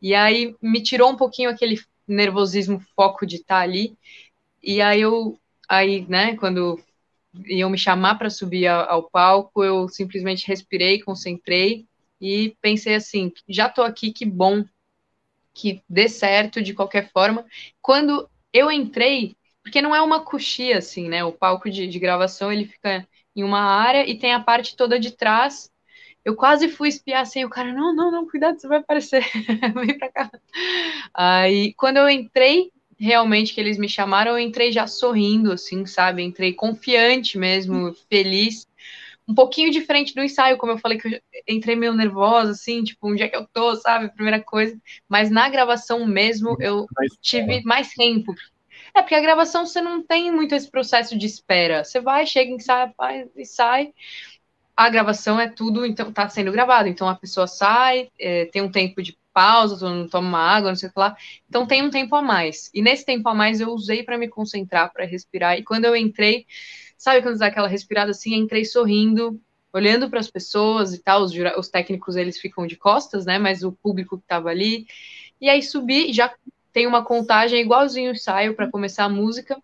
[0.00, 3.96] E aí me tirou um pouquinho aquele nervosismo, foco de estar ali.
[4.62, 6.80] E aí eu, aí, né, quando
[7.46, 11.86] iam me chamar para subir ao, ao, palco, eu simplesmente respirei, concentrei
[12.20, 14.64] e pensei assim: já estou aqui, que bom
[15.54, 17.46] que dê certo de qualquer forma.
[17.80, 21.24] Quando eu entrei, porque não é uma coxia assim, né?
[21.24, 24.98] O palco de, de gravação ele fica em uma área e tem a parte toda
[24.98, 25.70] de trás.
[26.24, 29.24] Eu quase fui espiar assim, o cara, não, não, não, cuidado, você vai aparecer,
[29.74, 30.30] vem pra cá.
[31.12, 36.22] Aí, quando eu entrei, realmente que eles me chamaram, eu entrei já sorrindo, assim, sabe?
[36.22, 38.66] Entrei confiante mesmo, feliz.
[39.26, 43.10] Um pouquinho diferente do ensaio, como eu falei que eu entrei meio nervosa, assim, tipo,
[43.10, 44.12] onde é que eu tô, sabe?
[44.12, 44.78] Primeira coisa.
[45.08, 46.86] Mas na gravação mesmo, eu
[47.22, 48.34] tive mais tempo.
[48.94, 51.82] É, porque a gravação você não tem muito esse processo de espera.
[51.82, 53.92] Você vai, chega, ensaia, faz e sai.
[54.76, 56.88] A gravação é tudo, então tá sendo gravado.
[56.88, 59.76] Então a pessoa sai, é, tem um tempo de pausa,
[60.08, 61.16] toma uma água, não sei o que lá.
[61.48, 62.70] Então tem um tempo a mais.
[62.72, 65.58] E nesse tempo a mais eu usei para me concentrar, para respirar.
[65.58, 66.46] E quando eu entrei,
[67.04, 69.38] sabe quando dá aquela respirada assim, entrei sorrindo,
[69.70, 73.38] olhando para as pessoas e tal, os, os, técnicos eles ficam de costas, né?
[73.38, 74.86] Mas o público que estava ali.
[75.38, 76.34] E aí subi, já
[76.72, 79.60] tem uma contagem igualzinho o ensaio para começar a música.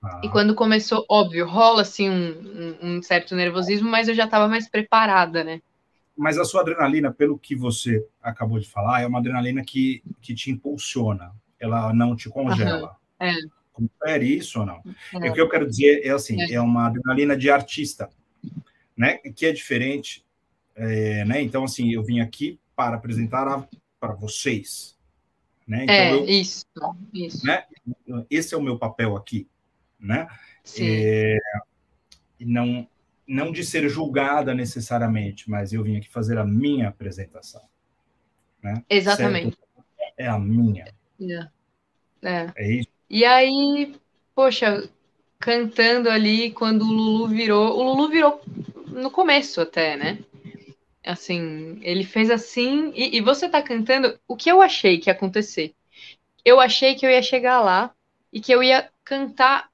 [0.00, 0.20] Ah.
[0.22, 4.46] E quando começou, óbvio, rola assim um, um, um certo nervosismo, mas eu já estava
[4.46, 5.60] mais preparada, né?
[6.16, 10.34] mas a sua adrenalina, pelo que você acabou de falar, é uma adrenalina que, que
[10.34, 12.96] te impulsiona, ela não te congela.
[13.20, 13.26] Uhum.
[13.26, 13.34] É.
[13.76, 14.82] Confere isso ou não?
[15.12, 15.30] É.
[15.30, 16.54] o que eu quero dizer é assim, é.
[16.54, 18.08] é, uma adrenalina de artista,
[18.96, 19.18] né?
[19.18, 20.24] Que é diferente,
[20.74, 21.42] é, né?
[21.42, 23.68] Então, assim, eu vim aqui para apresentar
[24.00, 24.96] para vocês,
[25.66, 25.84] né?
[25.84, 26.64] Então, é, eu, isso,
[27.12, 27.44] isso.
[27.44, 27.64] Né?
[28.30, 29.46] Esse é o meu papel aqui,
[30.00, 30.26] né?
[30.64, 30.86] Sim.
[30.88, 31.38] É,
[32.40, 32.88] não
[33.28, 37.62] não de ser julgada necessariamente, mas eu vim aqui fazer a minha apresentação.
[38.62, 38.84] Né?
[38.88, 39.56] Exatamente.
[39.56, 40.14] Certo?
[40.16, 40.84] É a minha.
[41.20, 41.48] É.
[42.22, 42.52] é.
[42.54, 42.95] é isso.
[43.08, 43.94] E aí,
[44.34, 44.88] poxa,
[45.38, 47.78] cantando ali, quando o Lulu virou.
[47.78, 48.40] O Lulu virou
[48.88, 50.18] no começo até, né?
[51.04, 52.92] Assim, ele fez assim.
[52.94, 54.18] E, e você tá cantando.
[54.26, 55.74] O que eu achei que ia acontecer?
[56.44, 57.94] Eu achei que eu ia chegar lá
[58.32, 59.70] e que eu ia cantar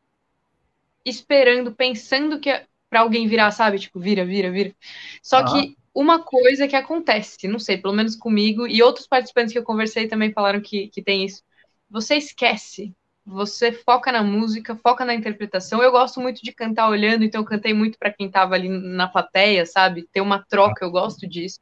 [1.04, 2.50] esperando, pensando que
[2.88, 3.78] para alguém virar, sabe?
[3.78, 4.74] Tipo, vira, vira, vira.
[5.22, 5.44] Só ah.
[5.44, 9.64] que uma coisa que acontece, não sei, pelo menos comigo, e outros participantes que eu
[9.64, 11.42] conversei também falaram que, que tem isso.
[11.90, 12.94] Você esquece.
[13.24, 15.82] Você foca na música, foca na interpretação.
[15.82, 19.06] Eu gosto muito de cantar olhando, então eu cantei muito para quem estava ali na
[19.06, 20.08] plateia, sabe?
[20.12, 21.61] Ter uma troca, eu gosto disso.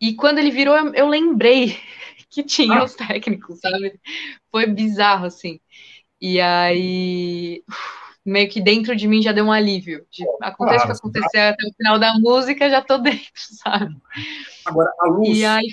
[0.00, 1.78] E quando ele virou, eu, eu lembrei
[2.30, 2.84] que tinha ah.
[2.84, 4.00] os técnicos, sabe?
[4.50, 5.60] Foi bizarro, assim.
[6.20, 7.62] E aí.
[8.22, 10.06] Meio que dentro de mim já deu um alívio.
[10.10, 13.96] De, aconteça claro, o que acontecer até o final da música, já tô dentro, sabe?
[14.64, 15.66] Agora, a luz e aí,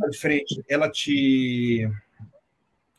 [0.00, 1.88] tá de frente, ela te.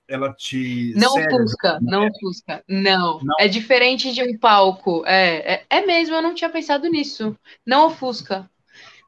[0.07, 0.93] Ela te.
[0.95, 2.09] Não ofusca, não é?
[2.09, 2.63] ofusca.
[2.67, 3.19] Não.
[3.23, 3.35] não.
[3.39, 5.03] É diferente de um palco.
[5.05, 7.35] É, é, é mesmo, eu não tinha pensado nisso.
[7.65, 8.49] Não ofusca.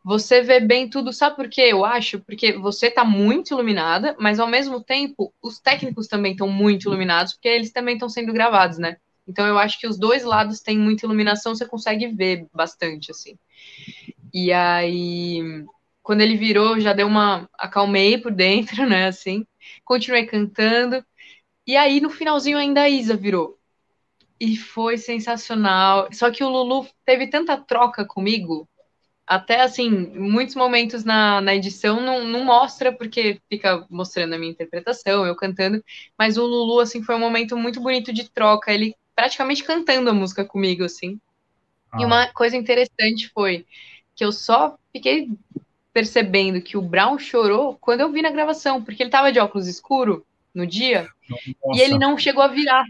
[0.03, 1.63] Você vê bem tudo, sabe por quê?
[1.63, 6.47] Eu acho, porque você tá muito iluminada, mas ao mesmo tempo, os técnicos também estão
[6.47, 8.95] muito iluminados, porque eles também estão sendo gravados, né?
[9.27, 13.37] Então eu acho que os dois lados têm muita iluminação, você consegue ver bastante, assim.
[14.33, 15.41] E aí,
[16.01, 17.49] quando ele virou, já deu uma.
[17.57, 19.07] acalmei por dentro, né?
[19.07, 19.45] Assim.
[19.83, 21.03] Continuei cantando.
[21.65, 23.57] E aí, no finalzinho, ainda a Isa virou.
[24.39, 26.07] E foi sensacional.
[26.13, 28.67] Só que o Lulu teve tanta troca comigo.
[29.25, 34.51] Até assim, muitos momentos na, na edição não, não mostra, porque fica mostrando a minha
[34.51, 35.83] interpretação, eu cantando.
[36.17, 38.71] Mas o Lulu, assim, foi um momento muito bonito de troca.
[38.71, 41.19] Ele praticamente cantando a música comigo, assim.
[41.91, 42.01] Ah.
[42.01, 43.65] E uma coisa interessante foi
[44.15, 45.29] que eu só fiquei
[45.97, 49.65] percebendo que o Brown chorou quando eu vi na gravação, porque ele tava de óculos
[49.65, 51.53] escuro no dia Nossa.
[51.73, 52.85] e ele não chegou a virar.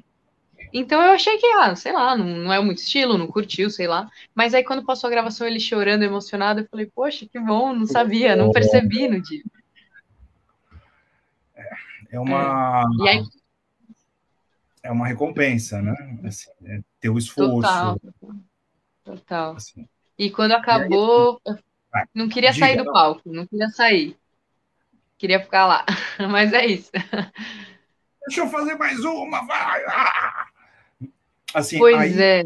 [0.73, 3.87] Então eu achei que, ah, sei lá, não, não é muito estilo, não curtiu, sei
[3.87, 4.09] lá.
[4.35, 7.85] Mas aí quando passou a gravação, ele chorando, emocionado, eu falei, poxa, que bom, não
[7.85, 9.43] sabia, não percebi no dia.
[11.55, 11.69] É,
[12.11, 12.83] é uma.
[13.05, 13.09] É.
[13.09, 13.23] Aí,
[14.83, 15.95] é uma recompensa, né?
[16.25, 17.61] Assim, é ter o esforço.
[17.61, 18.01] Total.
[19.05, 19.55] Total.
[19.55, 19.87] Assim.
[20.17, 21.57] E quando acabou, e aí,
[22.13, 24.17] não queria diga, sair do palco, não queria sair.
[25.17, 25.85] Queria ficar lá.
[26.29, 26.91] Mas é isso.
[28.27, 29.83] Deixa eu fazer mais uma, vai!
[29.85, 30.47] Ah!
[31.53, 32.45] Assim, pois aí, é.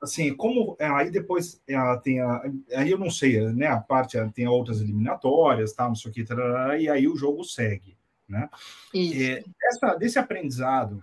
[0.00, 2.42] Assim, como é, aí depois ela é, tem a,
[2.76, 3.66] aí eu não sei, né?
[3.66, 7.42] A parte tem outras eliminatórias, tá, não sei o que, tarará, e aí o jogo
[7.42, 7.96] segue,
[8.28, 8.48] né?
[8.94, 9.20] Isso.
[9.20, 11.02] É, essa, desse aprendizado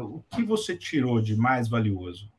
[0.00, 2.32] o que você tirou de mais valioso?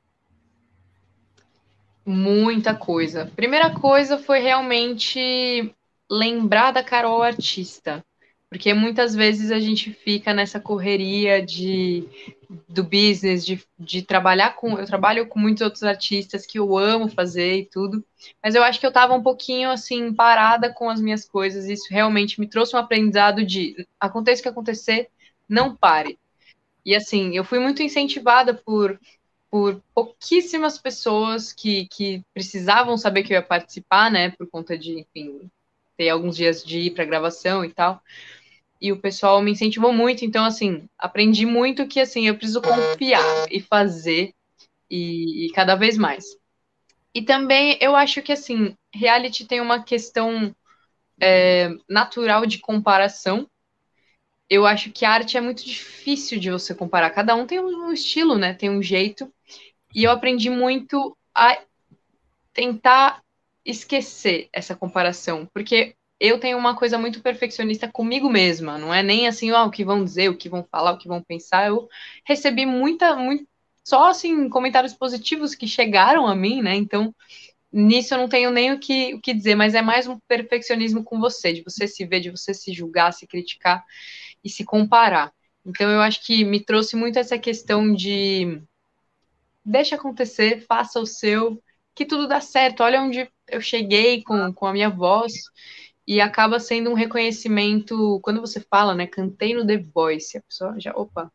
[2.09, 3.29] Muita coisa.
[3.35, 5.75] Primeira coisa foi realmente
[6.09, 8.01] lembrar da Carol artista.
[8.49, 12.07] Porque muitas vezes a gente fica nessa correria de
[12.69, 14.79] do business, de, de trabalhar com.
[14.79, 18.01] Eu trabalho com muitos outros artistas que eu amo fazer e tudo,
[18.41, 21.65] mas eu acho que eu estava um pouquinho assim, parada com as minhas coisas.
[21.65, 25.09] E isso realmente me trouxe um aprendizado de aconteça o que acontecer,
[25.49, 26.17] não pare.
[26.85, 28.97] E assim, eu fui muito incentivada por,
[29.49, 34.31] por pouquíssimas pessoas que, que precisavam saber que eu ia participar, né?
[34.31, 35.49] Por conta de, enfim,
[35.95, 38.01] ter alguns dias de ir para gravação e tal
[38.79, 40.23] e o pessoal me incentivou muito.
[40.23, 44.33] Então, assim, aprendi muito que, assim, eu preciso confiar e fazer
[44.89, 46.25] e, e, cada vez mais.
[47.13, 50.55] E também eu acho que, assim, reality tem uma questão
[51.19, 53.49] é, natural de comparação.
[54.49, 57.09] Eu acho que a arte é muito difícil de você comparar.
[57.09, 58.53] Cada um tem um estilo, né?
[58.53, 59.31] Tem um jeito.
[59.93, 61.59] E eu aprendi muito a
[62.53, 63.21] tentar
[63.65, 69.27] esquecer essa comparação, porque eu tenho uma coisa muito perfeccionista comigo mesma, não é nem
[69.27, 71.67] assim, o que vão dizer, o que vão falar, o que vão pensar.
[71.67, 71.87] Eu
[72.25, 73.47] recebi muita, muito,
[73.83, 76.75] só assim, comentários positivos que chegaram a mim, né?
[76.75, 77.13] Então,
[77.71, 81.03] nisso eu não tenho nem o que, o que dizer, mas é mais um perfeccionismo
[81.03, 83.83] com você, de você se ver, de você se julgar, se criticar
[84.43, 85.31] e se comparar.
[85.65, 88.61] Então, eu acho que me trouxe muito essa questão de
[89.65, 91.61] deixa acontecer, faça o seu,
[91.93, 92.83] que tudo dá certo.
[92.83, 95.33] Olha onde eu cheguei com, com a minha voz
[96.07, 99.05] e acaba sendo um reconhecimento quando você fala, né?
[99.05, 101.29] Cantei no The Voice, a pessoa já, opa,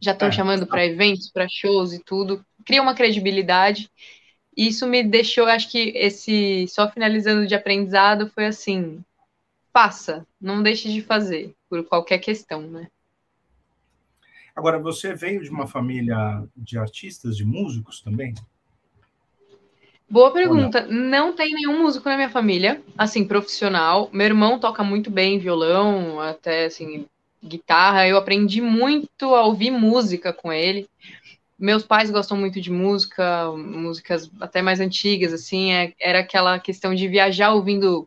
[0.00, 3.88] já estão é, chamando para eventos, para shows e tudo, cria uma credibilidade.
[4.56, 9.04] Isso me deixou, acho que esse só finalizando de aprendizado foi assim,
[9.72, 12.86] faça, não deixe de fazer por qualquer questão, né?
[14.54, 18.34] Agora, você veio de uma família de artistas, de músicos também?
[20.06, 20.82] Boa pergunta.
[20.82, 21.28] Não?
[21.28, 21.32] não?
[21.32, 24.10] tem nenhum músico na minha família, assim, profissional.
[24.12, 27.06] Meu irmão toca muito bem violão, até assim,
[27.42, 28.06] guitarra.
[28.06, 30.86] Eu aprendi muito a ouvir música com ele.
[31.58, 35.72] Meus pais gostam muito de música, músicas até mais antigas, assim.
[35.72, 38.06] É, era aquela questão de viajar ouvindo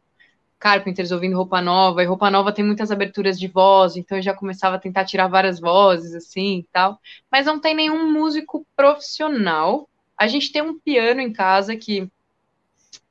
[0.65, 2.01] Carpenters, ouvindo Roupa Nova.
[2.01, 5.27] E Roupa Nova tem muitas aberturas de voz, então eu já começava a tentar tirar
[5.27, 6.99] várias vozes, assim e tal.
[7.31, 12.09] Mas não tem nenhum músico profissional a gente tem um piano em casa que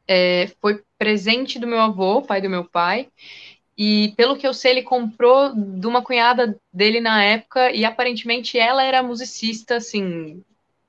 [0.08, 3.08] é, foi presente do meu avô, pai do meu pai,
[3.76, 8.58] e pelo que eu sei, ele comprou de uma cunhada dele na época, e aparentemente
[8.58, 10.42] ela era musicista, assim,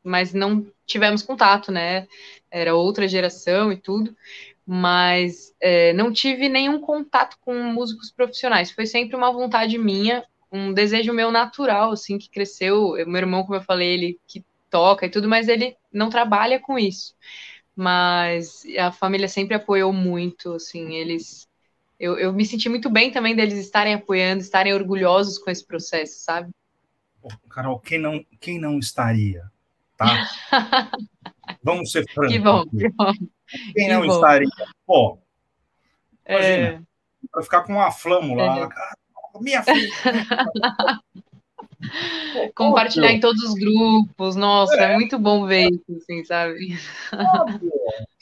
[0.03, 2.07] mas não tivemos contato, né?
[2.51, 4.15] Era outra geração e tudo,
[4.65, 8.71] mas é, não tive nenhum contato com músicos profissionais.
[8.71, 12.93] Foi sempre uma vontade minha, um desejo meu natural, assim, que cresceu.
[13.05, 16.79] Meu irmão, como eu falei, ele que toca e tudo, mas ele não trabalha com
[16.79, 17.15] isso.
[17.75, 21.47] Mas a família sempre apoiou muito, assim, eles.
[21.99, 26.23] Eu, eu me senti muito bem também deles estarem apoiando, estarem orgulhosos com esse processo,
[26.23, 26.49] sabe?
[27.49, 29.43] Carol, quem não, quem não estaria,
[29.97, 30.27] tá?
[31.63, 32.33] Vamos ser francos.
[32.33, 33.11] Que bom, que bom.
[33.47, 34.13] Quem que não bom.
[34.13, 34.49] estaria?
[34.85, 35.19] Pô,
[36.27, 36.81] imagina, é...
[37.31, 38.47] para ficar com uma flâmula é.
[38.47, 38.69] lá,
[39.41, 39.89] minha filha.
[42.55, 46.75] Compartilhar em todos os grupos, nossa, é, é muito bom ver isso, assim, sabe?
[47.13, 47.71] Óbvio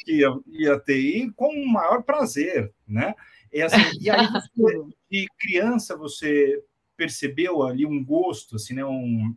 [0.03, 3.15] que ia, ia ter, e com o maior prazer, né?
[3.51, 6.61] E, assim, e aí, você, de criança, você
[6.97, 8.85] percebeu ali um gosto, assim, né?
[8.85, 9.35] Um,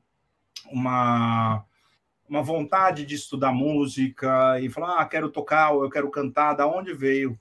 [0.71, 1.65] uma,
[2.29, 6.67] uma vontade de estudar música e falar, ah, quero tocar, ou eu quero cantar, da
[6.67, 7.39] onde veio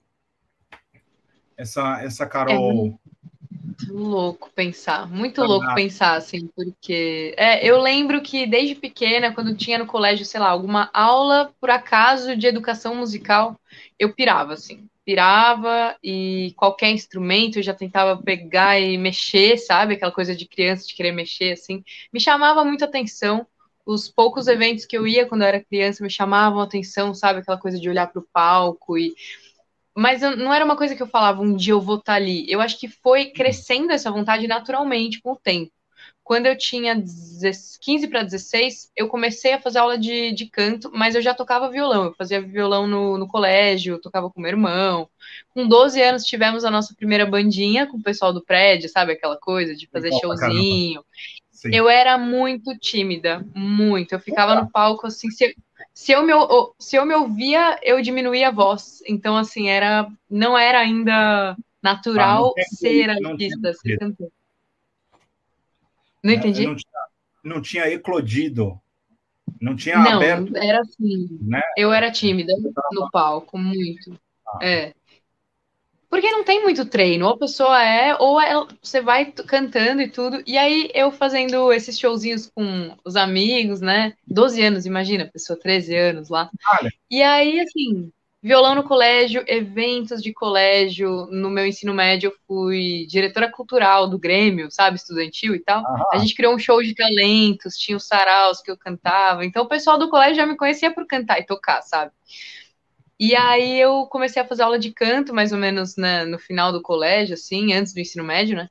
[1.58, 3.00] essa, essa Carol?
[3.02, 3.06] É
[3.65, 9.56] muito louco pensar, muito louco pensar, assim, porque é, eu lembro que desde pequena, quando
[9.56, 13.60] tinha no colégio, sei lá, alguma aula, por acaso, de educação musical,
[14.00, 19.93] eu pirava, assim, pirava e qualquer instrumento eu já tentava pegar e mexer, sabe?
[19.93, 23.45] Aquela coisa de criança de querer mexer, assim, me chamava muito atenção.
[23.86, 27.39] Os poucos eventos que eu ia quando eu era criança me chamavam atenção, sabe?
[27.39, 29.13] Aquela coisa de olhar para o palco e
[29.98, 32.17] mas eu, não era uma coisa que eu falava, um dia eu vou estar tá
[32.17, 32.45] ali.
[32.52, 35.71] Eu acho que foi crescendo essa vontade naturalmente com o tempo.
[36.21, 36.95] Quando eu tinha
[37.80, 41.69] 15 para 16, eu comecei a fazer aula de, de canto, mas eu já tocava
[41.69, 42.06] violão.
[42.06, 45.08] Eu fazia violão no, no colégio, tocava com meu irmão.
[45.50, 49.13] Com 12 anos, tivemos a nossa primeira bandinha com o pessoal do prédio, sabe?
[49.13, 51.06] Aquela coisa de fazer showzinho.
[51.71, 54.13] Eu era muito tímida, muito.
[54.13, 55.55] Eu ficava no palco assim, se,
[55.93, 56.33] se eu me,
[56.79, 59.01] se eu me ouvia, eu diminuía a voz.
[59.07, 64.29] Então, assim, era não era ainda natural ah, ser artista, ser cantor.
[66.23, 66.65] Não entendi?
[66.65, 67.01] Não tinha,
[67.43, 68.79] não tinha, eclodido.
[69.61, 70.57] Não tinha não, aberto.
[70.57, 71.37] era assim.
[71.41, 71.61] Né?
[71.77, 72.53] Eu era tímida
[72.91, 74.19] no palco, muito.
[74.47, 74.59] Ah.
[74.61, 74.93] É.
[76.15, 80.07] Porque não tem muito treino, ou a pessoa é, ou ela, você vai cantando e
[80.07, 80.41] tudo.
[80.47, 84.13] E aí eu fazendo esses showzinhos com os amigos, né?
[84.25, 86.49] 12 anos, imagina, pessoa 13 anos lá.
[86.79, 86.89] Olha.
[87.11, 88.09] E aí, assim,
[88.41, 91.25] violão no colégio, eventos de colégio.
[91.31, 95.83] No meu ensino médio, eu fui diretora cultural do Grêmio, sabe, estudantil e tal.
[95.85, 96.05] Aham.
[96.13, 99.43] A gente criou um show de talentos, tinha os saraus que eu cantava.
[99.43, 102.13] Então o pessoal do colégio já me conhecia por cantar e tocar, sabe?
[103.19, 106.71] E aí eu comecei a fazer aula de canto, mais ou menos né, no final
[106.71, 108.69] do colégio, assim, antes do ensino médio, né?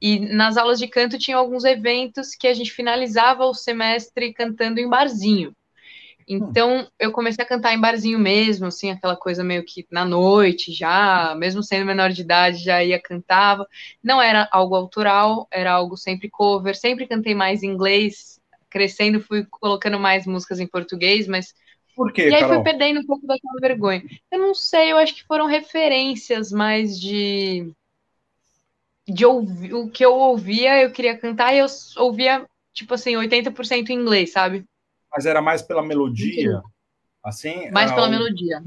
[0.00, 4.80] E nas aulas de canto tinha alguns eventos que a gente finalizava o semestre cantando
[4.80, 5.54] em barzinho.
[6.26, 10.72] Então eu comecei a cantar em barzinho mesmo, assim, aquela coisa meio que na noite
[10.72, 13.66] já, mesmo sendo menor de idade, já ia cantava.
[14.02, 18.40] Não era algo autoral, era algo sempre cover, sempre cantei mais em inglês.
[18.70, 21.54] Crescendo fui colocando mais músicas em português, mas
[21.94, 22.56] por quê, E aí Carol?
[22.56, 24.02] foi perdendo um pouco daquela vergonha.
[24.30, 27.70] Eu não sei, eu acho que foram referências mais de.
[29.06, 31.66] De ouvir, o que eu ouvia, eu queria cantar e eu
[31.98, 34.64] ouvia, tipo assim, 80% em inglês, sabe?
[35.14, 36.62] Mas era mais pela melodia,
[37.22, 37.70] assim?
[37.70, 38.10] Mais pela um...
[38.10, 38.60] melodia.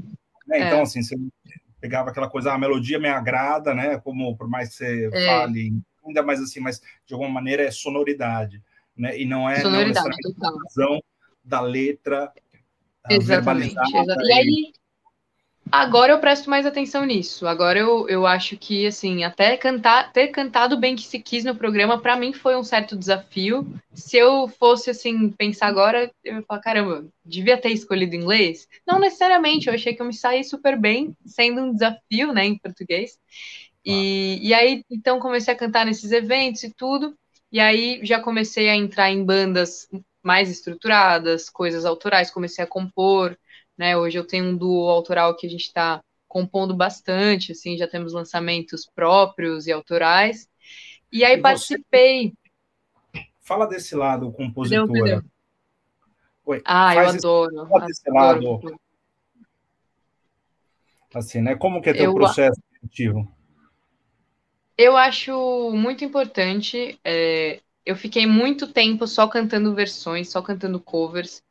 [0.46, 0.60] Né?
[0.60, 0.82] Então, é.
[0.82, 1.16] assim, você
[1.80, 3.98] pegava aquela coisa, ah, a melodia me agrada, né?
[3.98, 5.26] Como por mais que você é.
[5.26, 5.72] fale,
[6.06, 8.62] ainda mais assim, mas de alguma maneira é sonoridade,
[8.96, 9.18] né?
[9.18, 10.08] E não é sonoridade,
[10.38, 11.02] não a razão
[11.44, 12.32] da letra
[13.10, 13.74] Exatamente.
[13.74, 14.72] E aí,
[15.70, 17.46] agora eu presto mais atenção nisso.
[17.46, 21.54] Agora eu, eu acho que, assim, até cantar, ter cantado bem que se quis no
[21.54, 23.66] programa, para mim foi um certo desafio.
[23.92, 28.66] Se eu fosse, assim, pensar agora, eu ia falar, caramba, devia ter escolhido inglês?
[28.86, 32.58] Não necessariamente, eu achei que eu me saí super bem, sendo um desafio, né, em
[32.58, 33.18] português.
[33.84, 37.16] E, e aí, então, comecei a cantar nesses eventos e tudo.
[37.50, 39.88] E aí já comecei a entrar em bandas
[40.28, 43.34] mais estruturadas, coisas autorais, comecei a compor,
[43.78, 43.96] né?
[43.96, 48.12] Hoje eu tenho um duo autoral que a gente está compondo bastante, assim, já temos
[48.12, 50.46] lançamentos próprios e autorais.
[51.10, 52.34] E aí e participei.
[53.40, 55.24] Fala desse lado, compositora.
[56.44, 57.66] Oi, ah, eu adoro.
[57.66, 58.78] Fala desse lado.
[61.14, 61.56] Assim, né?
[61.56, 62.14] Como que é teu eu...
[62.14, 63.26] processo criativo?
[64.76, 71.42] Eu acho muito importante é, eu fiquei muito tempo só cantando versões, só cantando covers.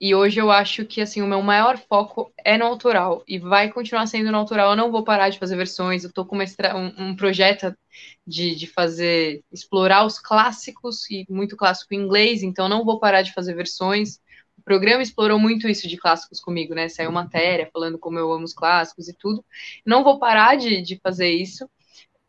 [0.00, 3.70] E hoje eu acho que assim o meu maior foco é no autoral e vai
[3.70, 4.70] continuar sendo no autoral.
[4.70, 6.02] Eu não vou parar de fazer versões.
[6.02, 7.76] Eu tô com um, um, projeto
[8.26, 12.42] de, de fazer explorar os clássicos e muito clássico em inglês.
[12.42, 14.18] Então não vou parar de fazer versões.
[14.56, 16.88] O programa explorou muito isso de clássicos comigo, né?
[16.88, 19.44] Saiu matéria falando como eu amo os clássicos e tudo.
[19.84, 21.68] Não vou parar de, de fazer isso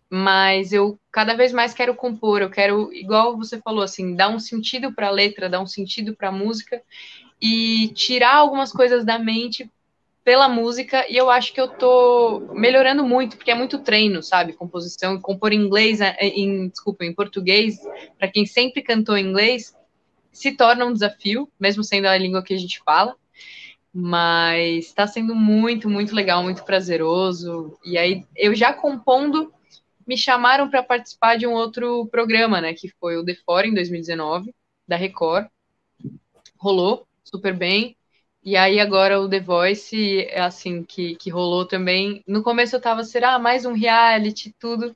[0.10, 4.40] mas eu cada vez mais quero compor, eu quero, igual você falou, assim, dar um
[4.40, 6.82] sentido para a letra, dar um sentido para a música
[7.42, 9.70] e tirar algumas coisas da mente
[10.24, 14.52] pela música, e eu acho que eu tô melhorando muito, porque é muito treino, sabe?
[14.52, 17.80] Composição, compor em inglês, é, em, desculpa, em português,
[18.20, 19.74] para quem sempre cantou em inglês,
[20.32, 23.16] se torna um desafio, mesmo sendo a língua que a gente fala
[24.00, 27.80] mas está sendo muito, muito legal, muito prazeroso.
[27.84, 29.52] E aí, eu já compondo,
[30.08, 33.74] me chamaram para participar de um outro programa, né, que foi o The Fora em
[33.74, 34.54] 2019,
[34.88, 35.48] da Record.
[36.58, 37.96] Rolou super bem.
[38.42, 42.24] E aí agora o The Voice, é assim, que, que rolou também.
[42.26, 44.96] No começo eu tava, será mais um reality, tudo.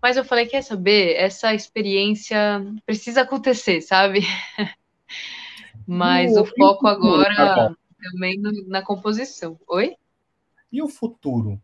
[0.00, 1.14] Mas eu falei, quer saber?
[1.16, 4.20] Essa experiência precisa acontecer, sabe?
[5.86, 9.60] Mas o, o foco agora também na composição.
[9.68, 9.96] Oi?
[10.72, 11.60] E o futuro?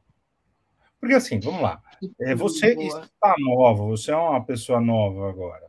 [1.01, 1.82] Porque assim, vamos lá.
[2.20, 5.66] É, você está nova, você é uma pessoa nova agora,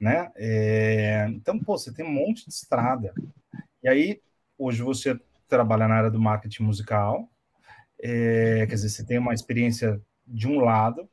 [0.00, 0.30] né?
[0.36, 3.12] É, então, pô, você tem um monte de estrada.
[3.82, 4.20] E aí,
[4.58, 7.28] hoje você trabalha na área do marketing musical,
[8.00, 11.08] é, quer dizer, você tem uma experiência de um lado,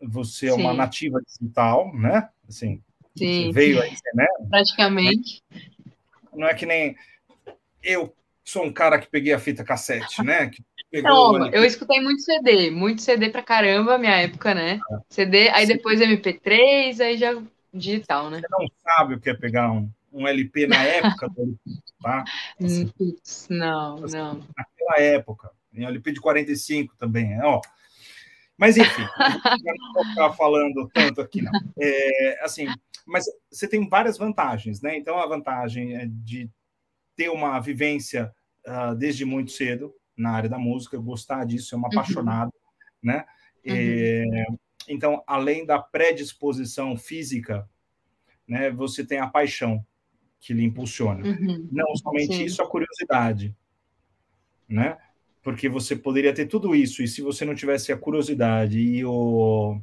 [0.00, 0.60] você é Sim.
[0.60, 2.28] uma nativa digital, né?
[2.48, 2.82] Assim,
[3.16, 3.50] Sim.
[3.50, 4.26] veio aí, né?
[4.48, 5.42] Praticamente.
[6.32, 6.96] Não é que nem
[7.82, 10.48] eu sou um cara que peguei a fita cassete, né?
[10.48, 14.80] Que Pegou eu escutei muito CD, muito CD pra caramba, minha época, né?
[15.10, 15.74] CD, aí Sim.
[15.74, 17.40] depois MP3, aí já
[17.72, 18.40] digital, né?
[18.40, 21.58] Você não sabe o que é pegar um, um LP na época do
[22.02, 22.24] tá?
[22.62, 22.90] Assim,
[23.50, 24.40] não, assim, não.
[24.56, 27.60] Naquela época, em LP de 45 também, ó.
[28.56, 29.02] Mas enfim,
[29.64, 31.52] não vou ficar falando tanto aqui, não.
[31.78, 32.66] É, assim,
[33.06, 34.96] mas você tem várias vantagens, né?
[34.96, 36.50] Então a vantagem é de
[37.14, 38.32] ter uma vivência
[38.66, 41.98] uh, desde muito cedo, na área da música, gostar disso, é uma uhum.
[41.98, 42.52] apaixonado,
[43.02, 43.24] né?
[43.64, 43.74] Uhum.
[43.74, 44.46] É,
[44.88, 47.68] então, além da predisposição física,
[48.46, 49.84] né, você tem a paixão
[50.40, 51.24] que lhe impulsiona.
[51.24, 51.68] Uhum.
[51.70, 52.44] Não somente Sim.
[52.44, 53.56] isso, a curiosidade,
[54.68, 54.98] né?
[55.48, 59.80] porque você poderia ter tudo isso, e se você não tivesse a curiosidade e o,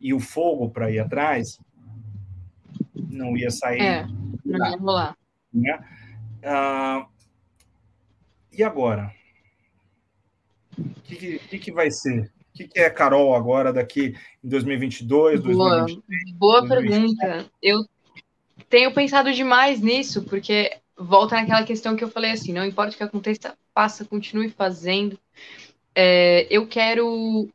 [0.00, 1.60] e o fogo para ir atrás,
[2.94, 3.82] não ia sair.
[3.82, 4.06] É,
[4.42, 5.18] não ia rolar.
[5.52, 5.78] Né?
[6.42, 7.06] Ah,
[8.50, 9.12] e agora?
[10.78, 12.30] O que, que, que, vai ser?
[12.52, 16.32] O que, que é Carol agora daqui em 2022, boa, 2023?
[16.38, 17.16] Boa 2023?
[17.16, 17.50] pergunta.
[17.62, 17.84] Eu
[18.68, 22.96] tenho pensado demais nisso, porque volta naquela questão que eu falei assim, não importa o
[22.96, 25.18] que aconteça, faça, continue fazendo.
[25.94, 27.48] É, eu quero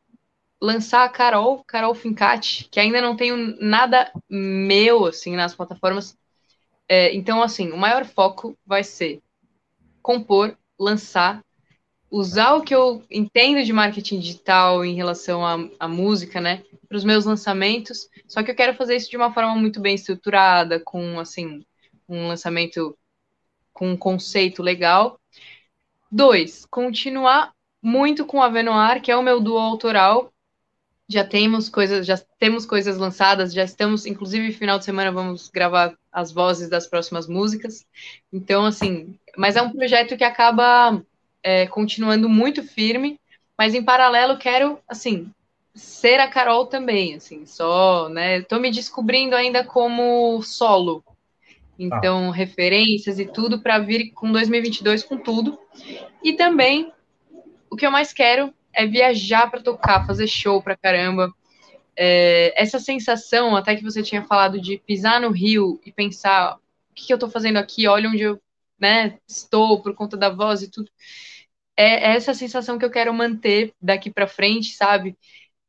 [0.60, 6.16] lançar a Carol, Carol Fincati, que ainda não tenho nada meu, assim, nas plataformas.
[6.88, 9.20] É, então, assim, o maior foco vai ser
[10.00, 11.42] compor, lançar,
[12.12, 15.42] usar o que eu entendo de marketing digital em relação
[15.80, 18.06] à, música, né, para os meus lançamentos.
[18.28, 21.64] Só que eu quero fazer isso de uma forma muito bem estruturada, com, assim,
[22.06, 22.96] um lançamento
[23.72, 25.18] com um conceito legal.
[26.10, 30.30] Dois, continuar muito com a Venoir, que é o meu duo autoral.
[31.08, 35.96] Já temos coisas, já temos coisas lançadas, já estamos, inclusive, final de semana vamos gravar
[36.12, 37.86] as vozes das próximas músicas.
[38.30, 41.02] Então, assim, mas é um projeto que acaba
[41.42, 43.18] é, continuando muito firme,
[43.58, 45.30] mas em paralelo quero, assim,
[45.74, 48.42] ser a Carol também, assim, só, né?
[48.42, 51.04] Tô me descobrindo ainda como solo,
[51.78, 52.34] então, ah.
[52.34, 55.58] referências e tudo para vir com 2022 com tudo.
[56.22, 56.92] E também,
[57.70, 61.32] o que eu mais quero é viajar para tocar, fazer show pra caramba.
[61.96, 66.94] É, essa sensação, até que você tinha falado de pisar no Rio e pensar o
[66.94, 68.40] que, que eu estou fazendo aqui, olha onde eu
[68.78, 70.90] né, estou por conta da voz e tudo.
[71.76, 75.16] É essa sensação que eu quero manter daqui para frente, sabe?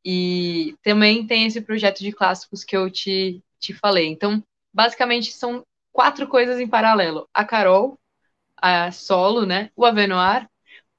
[0.06, 4.08] E também tem esse projeto de clássicos que eu te, te falei.
[4.08, 4.43] Então,
[4.74, 7.28] basicamente, são quatro coisas em paralelo.
[7.34, 7.97] A Carol,
[8.58, 9.70] a solo, né?
[9.76, 10.49] O Avenoir,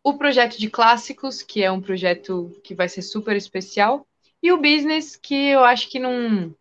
[0.02, 4.07] o projeto de clássicos, que é um projeto que vai ser super especial,
[4.42, 6.55] e o business, que eu acho que não,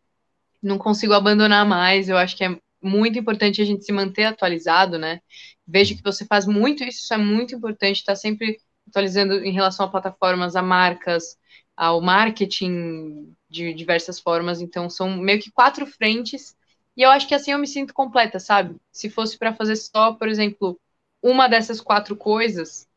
[0.62, 2.10] não consigo abandonar mais.
[2.10, 5.22] Eu acho que é muito importante a gente se manter atualizado, né?
[5.68, 9.52] Vejo que você faz muito isso, isso é muito importante, estar tá sempre atualizando em
[9.52, 11.38] relação a plataformas, a marcas,
[11.76, 14.62] ao marketing de diversas formas.
[14.62, 16.56] Então, são meio que quatro frentes
[16.96, 18.76] e eu acho que assim eu me sinto completa, sabe?
[18.92, 20.80] Se fosse para fazer só, por exemplo,
[21.22, 22.88] uma dessas quatro coisas,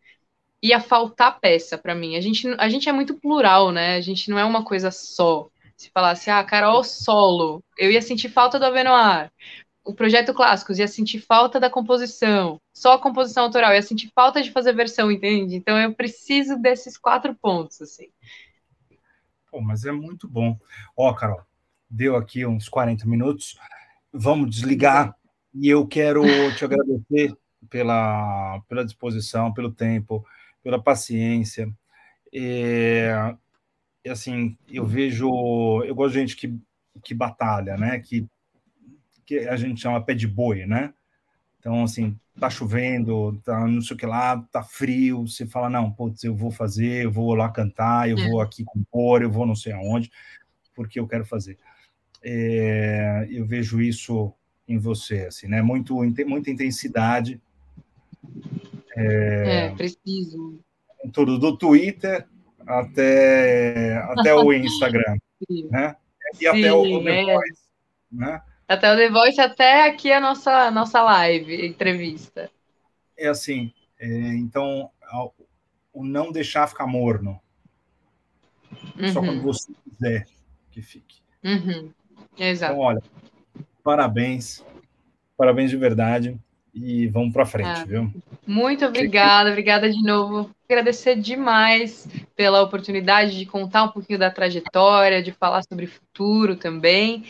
[0.63, 2.17] ia faltar peça para mim.
[2.17, 3.97] A gente, a gente é muito plural, né?
[3.97, 5.49] A gente não é uma coisa só.
[5.77, 9.31] Se falasse, ah, Carol solo, eu ia sentir falta do Avenoir.
[9.87, 12.61] O projeto Clássicos ia sentir falta da composição.
[12.75, 15.55] Só a composição autoral ia sentir falta de fazer versão, entende?
[15.55, 18.09] Então eu preciso desses quatro pontos, assim.
[19.51, 20.59] Pô, mas é muito bom.
[20.97, 21.41] Ó, Carol,
[21.89, 23.57] deu aqui uns 40 minutos
[24.17, 25.15] vamos desligar.
[25.55, 26.23] E eu quero
[26.57, 27.37] te agradecer
[27.71, 30.25] pela, pela disposição, pelo tempo,
[30.63, 31.73] pela paciência.
[32.33, 33.09] E,
[34.05, 35.29] e, assim, eu vejo,
[35.85, 36.55] eu gosto de gente que,
[37.03, 37.99] que batalha, né?
[38.01, 38.27] Que,
[39.27, 40.95] que a gente chama pé de boi, né?
[41.59, 45.91] Então, assim, tá chovendo, tá não sei o que lá, tá frio, você fala, não,
[45.91, 49.57] putz, eu vou fazer, eu vou lá cantar, eu vou aqui compor, eu vou não
[49.57, 50.11] sei aonde,
[50.75, 51.59] porque eu quero fazer
[52.29, 54.33] é, eu vejo isso
[54.67, 55.63] em você, assim, né?
[55.63, 55.95] Muito,
[56.27, 57.41] muita intensidade.
[58.97, 60.59] É, é preciso.
[61.13, 62.27] Tudo, do Twitter
[62.67, 65.19] até, até o Instagram,
[65.71, 65.95] né?
[66.35, 67.25] E Sim, até o The é.
[67.25, 67.63] Voice,
[68.11, 68.43] né?
[68.69, 72.51] Até o The Voice, até aqui a nossa, nossa live, entrevista.
[73.17, 74.91] É assim, é, então,
[75.93, 77.41] o não deixar ficar morno.
[78.99, 79.13] Uhum.
[79.13, 80.27] Só quando você quiser
[80.71, 81.17] que fique.
[81.45, 81.91] Uhum.
[82.37, 82.73] Exato.
[82.73, 83.03] Então, olha,
[83.83, 84.65] parabéns,
[85.37, 86.39] parabéns de verdade
[86.75, 88.13] e vamos para frente, ah, viu?
[88.47, 90.51] Muito obrigada, obrigada de novo.
[90.69, 97.25] Agradecer demais pela oportunidade de contar um pouquinho da trajetória, de falar sobre futuro também.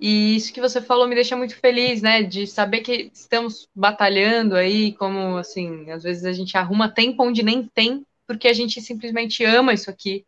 [0.00, 2.22] E isso que você falou me deixa muito feliz, né?
[2.22, 7.42] De saber que estamos batalhando aí, como assim, às vezes a gente arruma tempo onde
[7.42, 10.24] nem tem, porque a gente simplesmente ama isso aqui.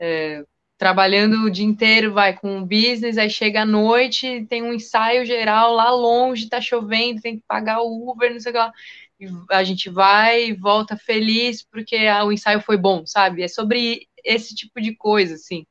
[0.00, 0.44] É,
[0.78, 5.26] trabalhando o dia inteiro, vai com o business, aí chega à noite, tem um ensaio
[5.26, 8.72] geral lá longe, tá chovendo, tem que pagar o Uber, não sei o que lá.
[9.20, 13.42] E a gente vai e volta feliz porque ah, o ensaio foi bom, sabe?
[13.42, 15.66] É sobre esse tipo de coisa, assim.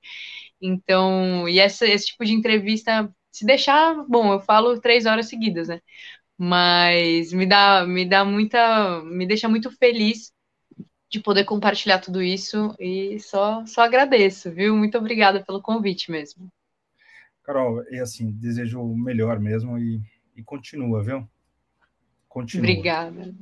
[0.62, 5.68] Então, e essa, esse tipo de entrevista, se deixar, bom, eu falo três horas seguidas,
[5.68, 5.82] né?
[6.38, 10.32] Mas me dá, me dá muita, me deixa muito feliz
[11.10, 14.76] de poder compartilhar tudo isso e só, só agradeço, viu?
[14.76, 16.50] Muito obrigada pelo convite mesmo.
[17.44, 20.02] Carol, e assim, desejo o melhor mesmo e,
[20.36, 21.28] e continua, viu?
[22.28, 22.72] Continua.
[22.72, 23.34] Obrigada.